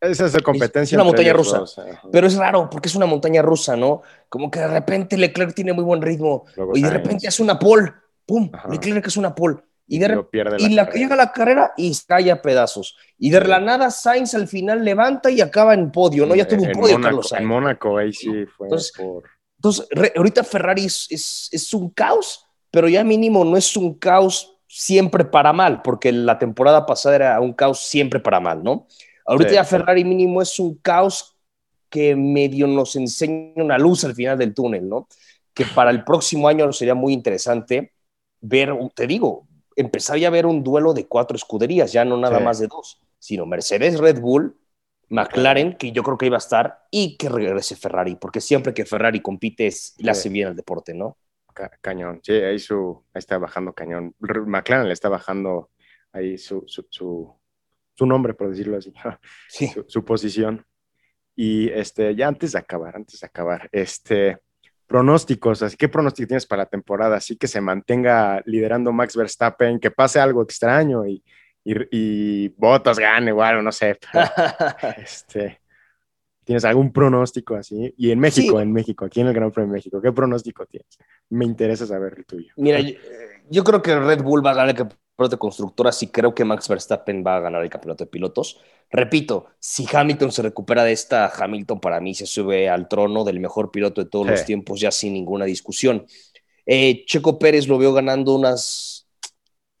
[0.00, 0.96] Esa es la competencia.
[0.96, 1.58] una entre montaña rusa.
[1.58, 1.80] dos.
[2.12, 4.02] Pero es raro, porque es una montaña rusa, ¿no?
[4.28, 7.02] Como que de repente Leclerc tiene muy buen ritmo, Luego y de Sainz.
[7.02, 7.92] repente hace una pole,
[8.24, 8.48] ¡pum!
[8.52, 8.68] Ajá.
[8.68, 9.56] Leclerc es una pole.
[9.90, 12.94] Y, de rep- pierde y la, llega la carrera y cae a pedazos.
[13.18, 16.34] Y de la nada Sainz al final levanta y acaba en podio, ¿no?
[16.34, 17.40] Ya tuvo un podio Mónaco- Carlos Sainz.
[17.42, 19.24] En Mónaco, ahí sí fue Entonces, por.
[19.56, 23.94] Entonces, re- ahorita Ferrari es, es- es un caos, pero ya mínimo no es un
[23.94, 28.86] caos siempre para mal, porque la temporada pasada era un caos siempre para mal, ¿no?
[29.24, 29.64] Ahorita Sí, ya.
[29.64, 31.34] Ferrari mínimo es un caos
[31.88, 35.08] que medio nos enseña una luz al final del túnel, ¿no?
[35.54, 37.92] Que para el próximo año sería muy interesante
[38.40, 39.47] ver, te digo,
[39.80, 42.44] empezar ya a ver un duelo de cuatro escuderías, ya no nada Sí.
[42.44, 44.56] más de dos, sino Mercedes, Red Bull,
[45.10, 48.84] McLaren, que yo creo que iba a estar, y que regrese Ferrari, porque siempre que
[48.84, 50.28] Ferrari compite es, le hace Sí.
[50.28, 51.16] bien al deporte, ¿no?
[51.54, 52.20] Ca- cañón.
[52.22, 54.14] Sí, ahí, su, ahí está bajando cañón.
[54.22, 55.70] R- McLaren le está bajando
[56.12, 57.34] ahí su, su, su,
[57.94, 58.92] su nombre, por decirlo así,
[59.48, 59.68] Sí.
[59.68, 60.64] su, su posición.
[61.34, 64.38] Y este, ya antes de acabar, antes de acabar, este,
[64.88, 69.78] pronósticos, así que pronóstico tienes para la temporada, así que se mantenga liderando Max Verstappen,
[69.78, 71.22] que pase algo extraño y,
[71.62, 73.96] y, y Bottas gane o algo, no sé.
[74.10, 74.26] pero,
[74.96, 75.60] este,
[76.44, 77.94] ¿Tienes algún pronóstico así?
[77.98, 78.62] Y en México, Sí.
[78.62, 80.98] en México, aquí en el Gran Premio de México, ¿qué pronóstico tienes?
[81.28, 82.54] Me interesa saber el tuyo.
[82.56, 82.94] Mira, yo,
[83.50, 86.44] yo creo que Red Bull va a ganar el campeonato de constructoras y creo que
[86.44, 88.60] Max Verstappen va a ganar el campeonato de pilotos.
[88.90, 93.40] Repito, si Hamilton se recupera de esta, Hamilton para mí se sube al trono del
[93.40, 94.30] mejor piloto de todos Sí.
[94.30, 96.06] los tiempos, ya sin ninguna discusión.
[96.64, 99.08] Eh, Checo Pérez lo veo ganando unas.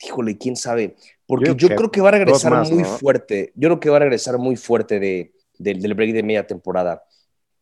[0.04, 0.96] Híjole, quién sabe.
[1.26, 2.88] Porque Yo yo, que creo que va a regresar más, muy ¿no?
[2.88, 3.52] fuerte.
[3.54, 7.04] Yo creo que va a regresar muy fuerte de, del- del break de media temporada.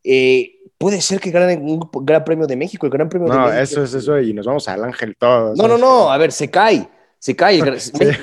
[0.03, 2.85] Eh, puede ser que gane un Gran Premio de México.
[2.87, 3.61] El Gran Premio de No, México.
[3.61, 5.57] eso es eso y nos vamos al ángel todos.
[5.57, 6.87] No, no, no, a ver, se cae,
[7.27, 7.79] se cae, el-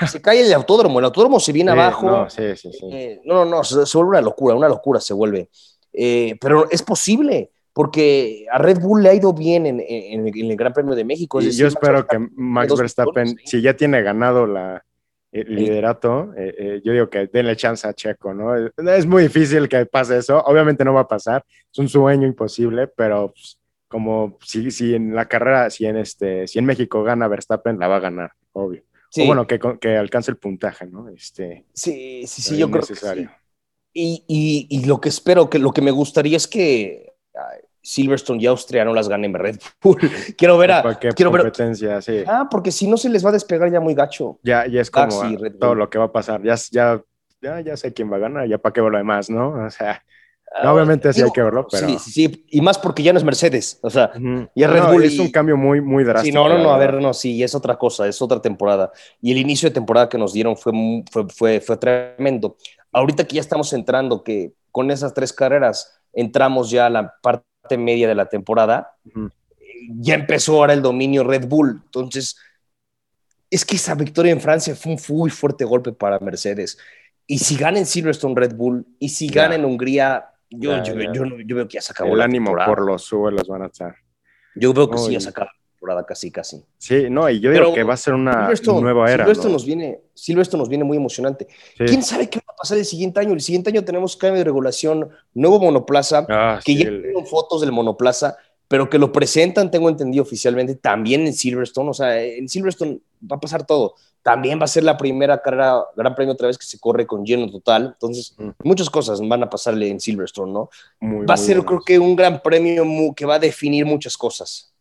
[0.08, 2.06] se cae el autódromo, el autódromo se viene Sí, abajo.
[2.06, 2.88] No, sí, sí, sí.
[2.90, 5.48] Eh, no, no, no, se, se vuelve una locura, una locura se vuelve.
[5.92, 10.50] Eh, pero es posible, porque a Red Bull le ha ido bien en, en- en
[10.50, 11.38] el Gran Premio de México.
[11.38, 14.82] es Y decir, yo Max espero que Max Verstappen, victorias, si ya tiene ganado la,
[15.32, 18.56] el liderato, eh, eh, yo digo que denle chance a Checo, ¿no?
[18.56, 22.26] Es, es muy difícil que pase eso, obviamente no va a pasar, es un sueño
[22.26, 27.02] imposible, pero pues, como si, si en la carrera, si en, este, si en México
[27.04, 28.82] gana Verstappen, la va a ganar, obvio.
[29.14, 31.08] Sí, O bueno, que, que alcance el puntaje, ¿no?
[31.08, 33.30] Este, sí, sí, sí, yo creo que necesario.
[33.30, 33.34] sí.
[33.96, 37.12] Y, y- y lo que espero, que lo que me gustaría es que,
[37.80, 39.98] Silverstone y Austria no las ganen Red Bull.
[40.38, 40.98] quiero ver a.
[41.14, 42.24] quiero competencia, sí.
[42.26, 44.38] Ah, porque si no se les va a despegar ya muy gacho.
[44.42, 45.22] Ya, ya es como
[45.60, 46.42] todo lo que va a pasar.
[46.42, 47.02] Ya, ya,
[47.40, 49.50] ya, ya sé quién va a ganar, ya para qué ver lo demás, ¿no?
[49.66, 50.02] O sea.
[50.56, 51.88] Ah, obviamente sí hay que verlo, pero...
[51.88, 54.12] Sí, sí, sí, y más porque ya no es Mercedes, o sea,
[54.54, 55.04] y es Red Bull.
[55.04, 56.30] Es un cambio muy, muy drástico.
[56.30, 58.92] Sí, no, no, no, a ver, no, sí, es otra cosa, es otra temporada.
[59.20, 60.72] Y el inicio de temporada que nos dieron fue,
[61.10, 62.56] fue, fue, fue tremendo.
[62.92, 67.76] Ahorita que ya estamos entrando, que con esas tres carreras entramos ya a la parte
[67.76, 68.94] media de la temporada,
[69.98, 72.36] ya empezó ahora el dominio Red Bull, entonces...
[73.50, 76.76] Es que esa victoria en Francia fue un muy fuerte golpe para Mercedes.
[77.24, 80.94] Y si gana en Silverstone Red Bull, y si gana en Hungría yo, yo,
[81.44, 83.94] yo, veo que ya se acabó El ánimo por los suelos van a estar.
[84.54, 86.64] Yo veo que sí ya se acabó la temporada casi, casi.
[86.78, 88.50] Sí, no, y yo digo que va a ser una
[88.80, 89.24] nueva era.
[89.24, 91.46] Silvestre, nos viene, Silvestre nos viene muy emocionante.
[91.76, 93.32] ¿Quién sabe qué va a pasar el siguiente año?
[93.32, 97.72] El siguiente año tenemos cambio de regulación, nuevo monoplaza, ah, que ya tienen fotos del
[97.72, 98.36] monoplaza,
[98.68, 101.90] pero que lo presentan, tengo entendido oficialmente, también en Silverstone.
[101.90, 103.00] O sea, en Silverstone
[103.30, 103.94] va a pasar todo.
[104.22, 107.24] También va a ser la primera carrera, Gran Premio otra vez que se corre con
[107.26, 107.90] lleno total.
[107.92, 110.70] Entonces, muchas cosas van a pasarle en Silverstone, ¿no?
[111.02, 112.84] va a ser, creo que, un gran premio
[113.14, 114.72] que va a definir muchas cosas.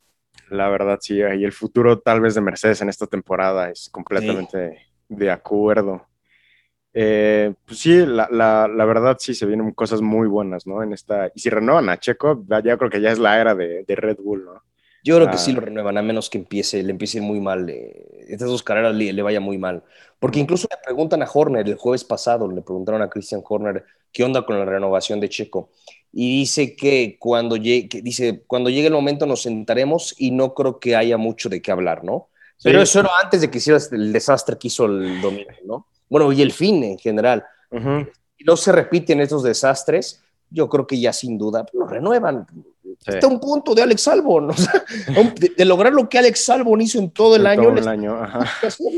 [0.50, 1.16] La verdad, sí.
[1.16, 6.06] Y el futuro tal vez de Mercedes en esta temporada es completamente de acuerdo.
[6.94, 10.84] Eh, pues sí, la, la, la, verdad sí se vienen cosas muy buenas, ¿no?
[10.84, 13.84] En esta, y si renuevan a Checo, ya creo que ya es la era de,
[13.84, 14.62] de Red Bull, ¿no?
[15.04, 15.56] Yo creo que sí ah.
[15.56, 19.22] lo renuevan, a menos que empiece, le empiece muy mal, eh, estas dos carreras le,
[19.22, 19.84] vaya muy mal.
[20.18, 23.84] Porque incluso le preguntan a Horner el jueves pasado, le preguntaron a Christian Horner
[24.14, 25.72] qué onda con la renovación de Checo.
[26.14, 30.80] Y dice que cuando llegue, dice, cuando llegue el momento nos sentaremos y no creo
[30.80, 32.30] que haya mucho de qué hablar, ¿no?
[32.64, 35.88] Pero eso era antes de que hiciera el desastre que hizo el domingo, ¿no?
[36.14, 37.43] Bueno, y el fin en general.
[37.72, 42.45] Y no se repiten esos desastres, yo creo que ya sin duda lo renuevan.
[43.03, 44.86] Está un punto de Alex Albon, o sea,
[45.57, 47.64] de, lograr lo que Alex Albon hizo en todo el año.
[47.64, 48.47] Todo el año, ajá.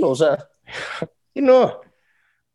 [0.01, 0.45] o sea,
[1.33, 1.79] y no.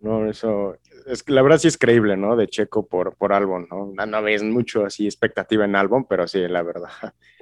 [0.00, 2.36] No, eso, es la verdad sí es creíble, ¿no?
[2.36, 3.90] De Checo por, por Albon, ¿no?
[3.94, 6.90] No, no ves mucho así expectativa en Albon, pero sí, la verdad.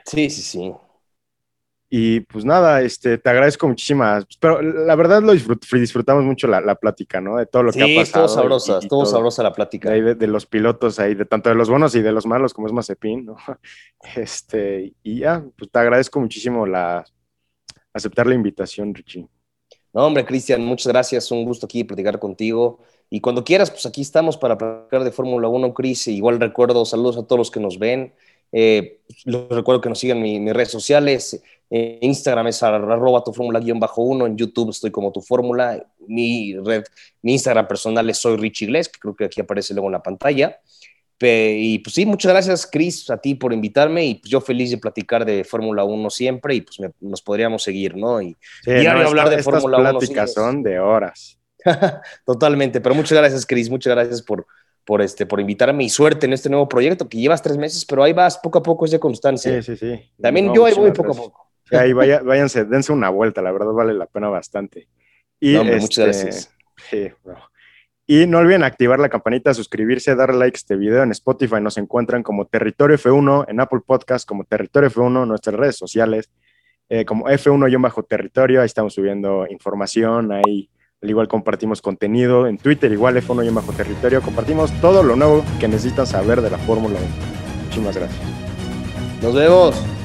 [0.05, 0.73] Sí, sí, sí.
[1.91, 4.27] Y pues nada, este, te agradezco muchísimas.
[4.39, 7.37] Pero la verdad lo disfrutamos mucho la, la, plática, ¿no?
[7.37, 7.95] De todo lo que ha pasado.
[7.95, 9.91] Sí, estuvo sabrosa, estuvo sabrosa la plática.
[9.91, 12.67] De, de, los pilotos ahí, de tanto de los buenos y de los malos, como
[12.67, 13.37] es Mazepin, ¿no?
[14.17, 17.05] Este, y ya, pues te agradezco muchísimo la,
[17.95, 19.27] aceptar la invitación, Richie.
[19.93, 21.31] No, hombre, Cristian, muchas gracias.
[21.31, 22.81] Un gusto aquí platicar contigo.
[23.11, 26.09] Y cuando quieras, pues aquí estamos para platicar de Fórmula 1, Cris.
[26.09, 28.13] Igual recuerdo, saludos a todos los que nos ven.
[28.53, 31.43] Eh, les recuerdo que nos sigan en mis redes sociales.
[31.71, 34.27] En Instagram es arroba tu fórmula-1.
[34.27, 35.85] En YouTube estoy como tu fórmula.
[36.07, 36.85] Mi red,
[37.23, 40.03] mi Instagram personal es soy Rich Iglesias, que creo que aquí aparece luego en la
[40.03, 40.59] pantalla.
[41.21, 44.07] y pues sí, muchas gracias, Chris, a ti por invitarme.
[44.07, 46.55] Y pues yo feliz de platicar de Fórmula 1 siempre.
[46.55, 48.23] Y pues nos podríamos seguir, ¿no?
[48.23, 48.37] Y,
[48.67, 49.91] y hablar de Fórmula 1.
[49.91, 51.39] pláticas son de horas.
[52.25, 52.81] Totalmente.
[52.81, 53.69] Pero muchas gracias, Chris.
[53.69, 54.47] Muchas gracias por,
[54.89, 58.03] por, este, por invitarme y suerte en este nuevo proyecto que llevas tres meses, pero
[58.03, 59.61] ahí vas poco a poco, es de constancia.
[59.61, 60.11] Sí, sí, sí.
[60.19, 61.47] También yo ahí voy poco a poco.
[61.73, 64.89] ahí vaya, váyanse, dense una vuelta, la verdad vale la pena bastante.
[65.39, 66.55] Y muchas este, gracias.
[68.07, 71.03] Y no olviden activar la campanita, suscribirse, darle like a este video.
[71.03, 75.77] En Spotify nos encuentran como Territorio F1, en Apple Podcast como Territorio F1, nuestras redes
[75.77, 76.31] sociales
[76.89, 78.61] eh, como F1-territorio.
[78.63, 80.71] Ahí estamos subiendo información, ahí
[81.01, 84.21] al igual compartimos contenido en Twitter, igual F1-territorio.
[84.21, 87.65] Compartimos todo lo nuevo que necesitan saber de la Fórmula 1.
[87.65, 88.21] Muchísimas gracias.
[89.23, 89.98] Nos vemos.